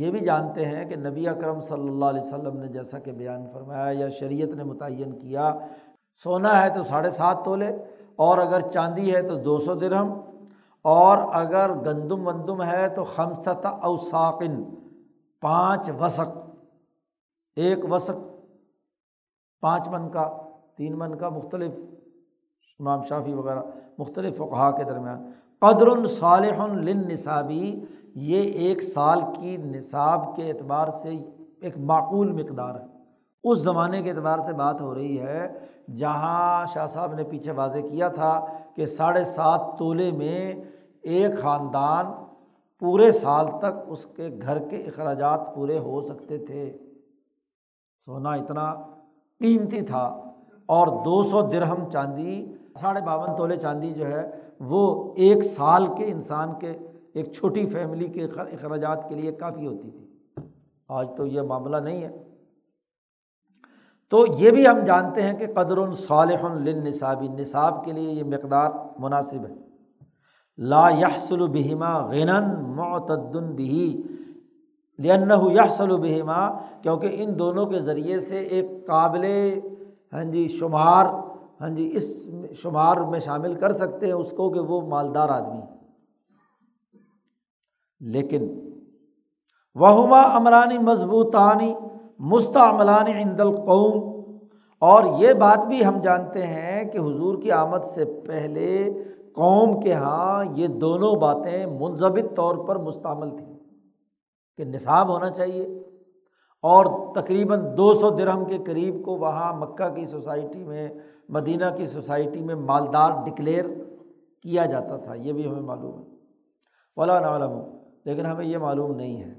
[0.00, 3.46] یہ بھی جانتے ہیں کہ نبی اکرم صلی اللہ علیہ وسلم نے جیسا کہ بیان
[3.52, 5.52] فرمایا یا شریعت نے متعین کیا،
[6.24, 7.70] سونا ہے تو ساڑھے سات تولے،
[8.16, 10.12] اور اگر چاندی ہے تو دو سو درہم،
[10.84, 14.62] اور اگر گندم وندم ہے تو خمسط او ساکن
[15.42, 16.36] پانچ وسق،
[17.56, 18.18] ایک وسق،
[19.62, 20.28] پانچ من کا،
[20.76, 21.72] تین من کا، مختلف
[22.80, 23.62] امام شافی وغیرہ،
[23.98, 25.24] مختلف فقہا کے درمیان۔
[25.62, 27.74] قدر صالح لن نصابی
[28.16, 31.10] یہ ایک سال کی نصاب کے اعتبار سے
[31.60, 32.86] ایک معقول مقدار ہے۔
[33.44, 35.52] اس زمانے کے اعتبار سے بات ہو رہی ہے
[35.96, 40.54] جہاں شاہ صاحب نے پیچھے واضح کیا تھا کہ ساڑھے سات تولے میں
[41.02, 42.06] ایک خاندان
[42.80, 46.78] پورے سال تک اس کے گھر کے اخراجات پورے ہو سکتے تھے۔
[48.06, 48.74] سونا اتنا
[49.40, 50.20] قیمتی تھا۔
[50.66, 54.30] اور دو سو درہم چاندی، ساڑھے باون تولے چاندی جو ہے
[54.60, 56.78] وہ ایک سال کے انسان کے
[57.16, 60.06] ایک چھوٹی فیملی کے اخراجات کے لیے کافی ہوتی تھی۔
[60.88, 62.22] آج تو یہ معاملہ نہیں ہے۔
[64.10, 68.70] تو یہ بھی ہم جانتے ہیں کہ قدر الصالح نصابی نصاب کے لیے یہ مقدار
[68.98, 69.54] مناسب ہے۔
[70.58, 74.02] لا یحسل بہما غنن معتدن بھی
[74.98, 76.48] لن یحسل بہما،
[76.82, 79.24] کیونکہ ان دونوں کے ذریعے سے ایک قابل
[80.12, 81.06] ہاں جی شمار
[81.60, 85.75] ہاں جی اس شمار میں شامل کر سکتے ہیں اس کو کہ وہ مالدار آدمی
[88.00, 88.48] لیکن
[89.76, 91.72] وہما امرانی مضبوطانی
[92.30, 94.14] مستعملان عند القوم،
[94.82, 98.68] اور یہ بات بھی ہم جانتے ہیں کہ حضور کی آمد سے پہلے
[99.34, 103.54] قوم کے یہاں یہ دونوں باتیں منظم طور پر مستعمل تھیں
[104.58, 105.64] کہ نصاب ہونا چاہیے،
[106.64, 110.88] اور تقریباً دو سو درہم کے قریب کو وہاں مکہ کی سوسائٹی میں،
[111.28, 113.66] مدینہ کی سوسائٹی میں مالدار ڈکلیئر
[114.44, 116.04] کیا جاتا تھا، یہ بھی ہمیں معلوم ہے۔
[116.96, 117.58] ولا عالم
[118.06, 119.34] لیکن ہمیں یہ معلوم نہیں ہے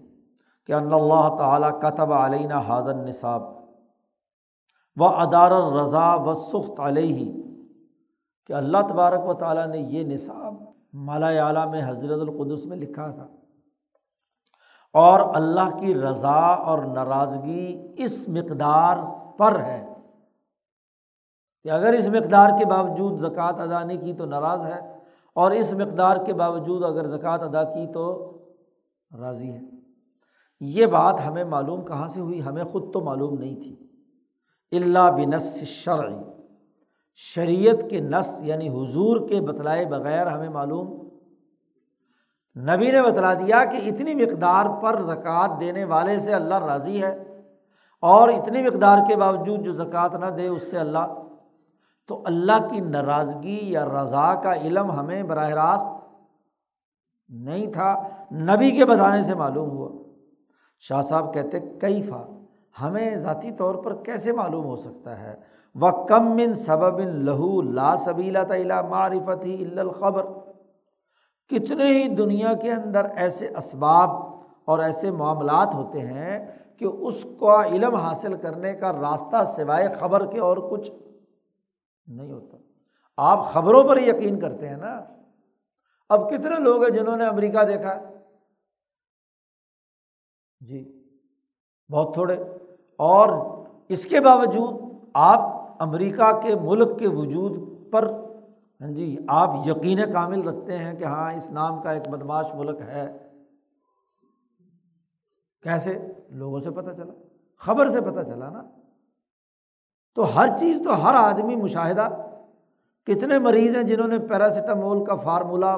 [0.69, 3.43] کہ اللہ تعالیٰ کتب علینہ حاضر نصاب
[4.97, 7.31] و ادار الرضا و سخت علیہ،
[8.49, 10.53] کہ اللہ تبارک و تعالیٰ نے یہ نصاب
[11.07, 13.27] مالا اعلیٰ میں حضرت القدس میں لکھا تھا۔
[14.95, 16.39] اور اللہ کی رضا
[16.69, 18.97] اور ناراضگی اس مقدار
[19.37, 19.83] پر ہے
[21.65, 24.79] کہ اگر اس مقدار کے باوجود زکوٰۃ ادا نہیں کی تو ناراض ہے،
[25.35, 28.05] اور اس مقدار کے باوجود اگر زکوٰۃ ادا کی تو
[29.11, 29.61] راضی ہے
[30.59, 33.75] یہ بات ہمیں معلوم کہاں سے ہوئی؟ ہمیں خود تو معلوم نہیں تھی۔
[34.71, 36.15] اللہ بنس شرعی
[37.15, 41.07] شریعت کے نس یعنی حضور کے بتلائے بغیر ہمیں معلوم
[42.59, 47.41] نبی نے بتلا دیا کہ اتنی مقدار پر زکوٰۃ دینے والے سے اللہ راضی ہے
[47.99, 51.23] اور اتنی مقدار کے باوجود جو زکوٰۃ نہ دے اس سے اللہ۔
[52.07, 55.85] تو اللہ کی ناراضگی یا رضا کا علم ہمیں براہ راست
[57.29, 60.03] نہیں تھا، نبی کے بتانے سے معلوم ہوا۔
[60.79, 62.23] شاہ صاحب کہتے کئی فا
[62.81, 65.35] ہمیں ذاتی طور پر کیسے معلوم ہو سکتا ہے؟
[65.75, 70.25] وہ کم من سبب لہو لا سبیلا تعلیٰ معرفت ہی الخبر۔
[71.47, 74.09] کتنے ہی دنیا کے اندر ایسے اسباب
[74.65, 76.45] اور ایسے معاملات ہوتے ہیں
[76.77, 80.91] کہ اس کا علم حاصل کرنے کا راستہ سوائے خبر کے اور کچھ
[82.07, 82.57] نہیں ہوتا۔
[83.17, 85.16] آپ خبروں پر یقین کرتے ہیں نا؟
[86.09, 88.17] اب کتنے لوگ ہیں جنہوں نے امریکہ دیکھا؟ ہے
[90.59, 91.09] جی
[91.91, 92.37] بہت تھوڑے۔
[92.95, 93.29] اور
[93.89, 95.39] اس کے باوجود آپ
[95.79, 97.51] امریکہ کے ملک کے وجود
[97.91, 98.11] پر
[98.81, 102.81] ہاں جی آپ یقین کامل رکھتے ہیں کہ ہاں اس نام کا ایک بدماش ملک
[102.81, 103.17] ہے۔
[105.61, 107.13] کیسے؟ لوگوں سے پتہ چلا،
[107.57, 108.63] خبر سے پتہ چلا نا۔
[110.15, 112.07] تو ہر چیز تو ہر آدمی مشاہدہ،
[113.03, 115.77] کتنے مریض ہیں جنہوں نے پیراسیٹامول کا فارمولہ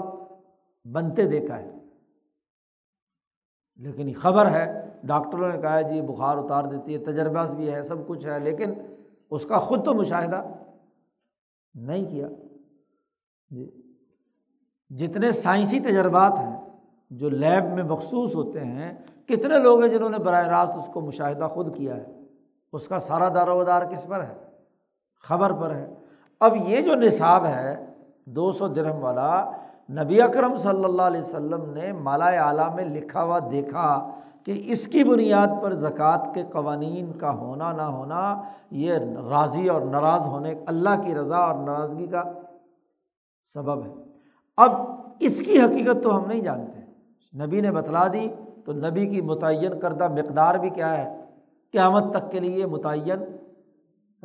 [0.85, 1.71] بنتے دیکھا ہے۔
[3.77, 8.07] لیکن خبر ہے، ڈاکٹروں نے کہا جی بخار اتار دیتی ہے تجربہ بھی ہے سب
[8.07, 8.73] کچھ ہے، لیکن
[9.31, 10.43] اس کا خود تو مشاہدہ
[11.73, 12.27] نہیں کیا۔
[13.49, 13.71] جی
[14.89, 16.61] جتنے سائنسی تجربات ہیں
[17.09, 21.01] جو لیب میں مخصوص ہوتے ہیں، کتنے لوگ ہیں جنہوں نے براہ راست اس کو
[21.01, 22.05] مشاہدہ خود کیا ہے؟
[22.73, 24.33] اس کا سارا دار و دار کس پر ہے؟
[25.23, 25.93] خبر پر ہے۔
[26.39, 27.85] اب یہ جو نصاب ہے،
[28.25, 29.51] دو سو درہم والا
[29.89, 34.09] نبی اکرم صلی اللہ علیہ وسلم نے مالا اعلیٰ میں لکھا ہوا دیکھا
[34.43, 38.41] کہ اس کی بنیاد پر زکوٰۃ کے قوانین کا ہونا نہ ہونا،
[38.71, 38.93] یہ
[39.29, 42.23] راضی اور ناراض ہونے، اللہ کی رضا اور ناراضگی کا
[43.53, 43.91] سبب ہے۔
[44.57, 44.71] اب
[45.19, 46.79] اس کی حقیقت تو ہم نہیں جانتے۔
[47.45, 48.27] نبی نے بتلا دی
[48.65, 51.25] تو نبی کی متعین کردہ مقدار بھی کیا ہے؟
[51.71, 53.19] قیامت تک کے لیے متعین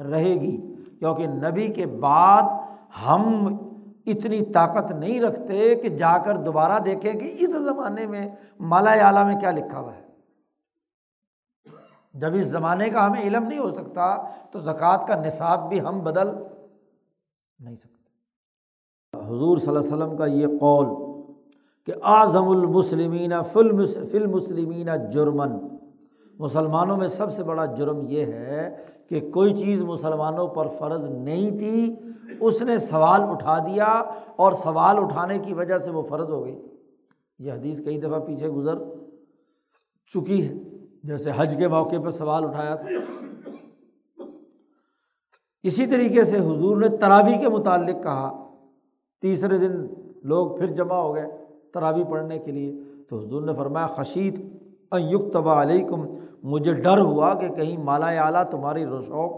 [0.00, 2.42] رہے گی۔ کیونکہ نبی کے بعد
[3.06, 3.56] ہم
[4.06, 8.28] اتنی طاقت نہیں رکھتے کہ جا کر دوبارہ دیکھیں کہ اس زمانے میں
[8.60, 10.02] مالا اعلیٰ میں کیا لکھا ہوا ہے۔
[12.14, 16.00] جب اس زمانے کا ہمیں علم نہیں ہو سکتا، تو زکوٰۃ کا نصاب بھی ہم
[16.00, 16.28] بدل
[17.58, 17.94] نہیں سکتے۔
[19.26, 20.86] حضور صلی اللہ علیہ وسلم کا یہ قول
[21.84, 25.52] کہ اعظم المسلمین فل مسلمین جرمن
[26.38, 31.50] مسلمانوں میں سب سے بڑا جرم یہ ہے کہ کوئی چیز مسلمانوں پر فرض نہیں
[31.58, 31.94] تھی،
[32.40, 33.86] اس نے سوال اٹھا دیا
[34.36, 36.62] اور سوال اٹھانے کی وجہ سے وہ فرض ہو گئی۔
[37.38, 38.78] یہ حدیث کئی دفعہ پیچھے گزر
[40.06, 40.54] چکی ہے،
[41.04, 42.88] جیسے حج کے موقع پہ سوال اٹھایا تھا۔
[45.62, 48.48] اسی طریقے سے حضور نے تراوی کے متعلق کہا۔
[49.22, 49.86] تیسرے دن
[50.22, 51.26] لوگ پھر جمع ہو گئے
[51.74, 53.86] تراوی پڑھنے کے لیے۔ تو حضور نے فرمایا
[54.94, 56.04] خشیت تبا علیکم،
[56.42, 59.32] مجھے ڈر ہوا کہ کہیں مالا اعلیٰ تمہاری شوق،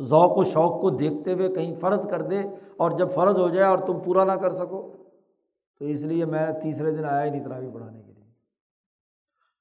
[0.00, 2.42] ذوق و شوق کو دیکھتے ہوئے کہیں فرض کر دے
[2.76, 4.92] اور جب فرض ہو جائے اور تم پورا نہ کر سکو۔
[5.78, 8.24] تو اس لیے میں تیسرے دن آیا ہی نہیں تراوی پڑھانے کے لیے۔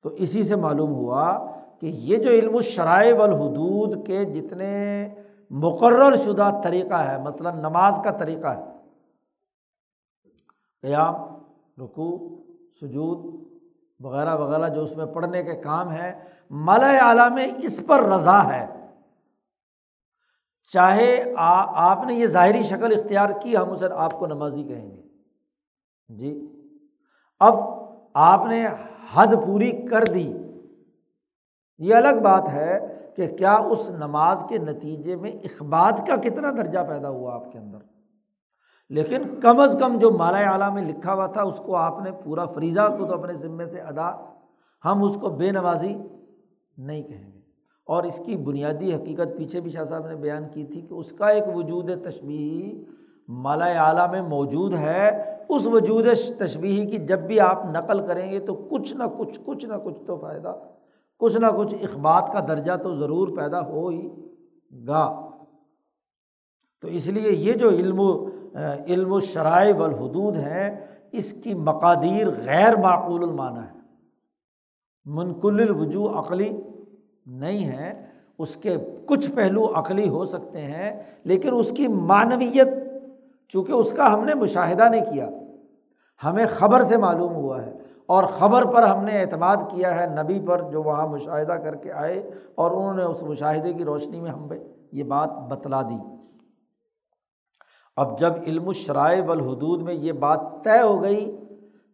[0.03, 5.07] تو اسی سے معلوم ہوا کہ یہ جو علم الشرائع والحدود کے جتنے
[5.49, 8.63] مقرر شدہ طریقہ ہے، مثلاً نماز کا طریقہ ہے،
[10.81, 11.15] قیام،
[11.83, 12.17] رکوع،
[12.81, 13.44] سجود
[13.99, 16.19] وغیرہ وغیرہ جو اس میں پڑھنے کے کام ہے
[16.49, 18.67] مالا اعلیٰ میں اس پر رضا ہے۔
[20.73, 25.01] چاہے آپ نے یہ ظاہری شکل اختیار کی، ہم اسے آپ کو نمازی کہیں گے۔
[26.07, 26.51] جی۔
[27.39, 27.53] اب
[28.13, 28.67] آپ نے
[29.13, 30.33] حد پوری کر دی۔
[31.77, 32.79] یہ الگ بات ہے
[33.15, 37.57] کہ کیا اس نماز کے نتیجے میں اخبات کا کتنا درجہ پیدا ہوا آپ کے
[37.57, 37.77] اندر؟
[38.89, 42.11] لیکن کم از کم جو مالا اعلیٰ میں لکھا ہوا تھا، اس کو آپ نے
[42.23, 44.11] پورا فریضہ کو تو اپنے ذمے سے ادا،
[44.85, 45.95] ہم اس کو بے نمازی
[46.77, 47.39] نہیں کہیں گے۔
[47.85, 51.11] اور اس کی بنیادی حقیقت پیچھے بھی شاہ صاحب نے بیان کی تھی کہ اس
[51.11, 52.83] کا ایک وجود تشبیہی
[53.27, 56.05] مالا اعلیٰ میں موجود ہے۔ اس وجود
[56.39, 60.03] تشبیہی کی جب بھی آپ نقل کریں گے تو کچھ نہ کچھ کچھ نہ کچھ
[60.07, 60.55] تو فائدہ،
[61.19, 64.09] کچھ نہ کچھ اخبات کا درجہ تو ضرور پیدا ہو ہی
[64.87, 65.29] گا۔
[66.81, 68.25] تو اس لیے یہ جو علم و
[68.87, 73.75] علم و شرائع والحدود ہیں، اس کی مقادیر غیر معقول المعنی ہے
[75.05, 76.61] منقل الوجو عقلی
[77.25, 78.05] نہیں ہے
[78.39, 82.67] اس کے کچھ پہلو عقلی ہو سکتے ہیں، لیکن اس کی معنویت،
[83.47, 85.29] چونکہ اس کا ہم نے مشاہدہ نہیں کیا،
[86.23, 87.73] ہمیں خبر سے معلوم ہوا ہے۔
[88.05, 91.91] اور خبر پر ہم نے اعتماد کیا ہے، نبی پر جو وہاں مشاہدہ کر کے
[91.91, 94.47] آئے اور انہوں نے اس مشاہدے کی روشنی میں ہم
[94.91, 96.14] یہ بات بتلا دی۔
[97.95, 101.37] اب جب علم الشرائع والحدود میں یہ بات طے ہو گئی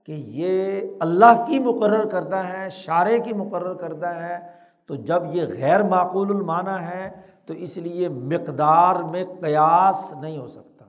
[0.05, 4.39] کہ یہ اللہ کی مقرر کردہ ہے شارے کی مقرر کردہ ہے
[4.85, 7.11] تو جب یہ غیر معقول المعنی ہے
[7.45, 10.85] تو اس لیے مقدار میں قیاس نہیں ہو سکتا۔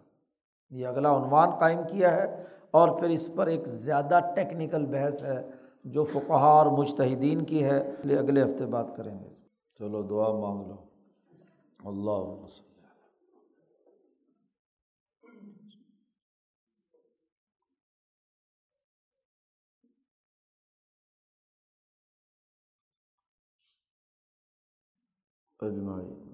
[0.70, 5.43] یہ اگلا عنوان قائم کیا ہے اور پھر اس پر ایک زیادہ ٹیکنیکل بحث ہے
[5.84, 9.28] جو فقہ اور مشتحدین کی ہے۔ اگلے ہفتے بات کریں گے۔
[9.78, 10.76] چلو دعا مانگ لو۔
[11.84, 12.72] اللہ وسلم
[25.62, 26.32] اجمائی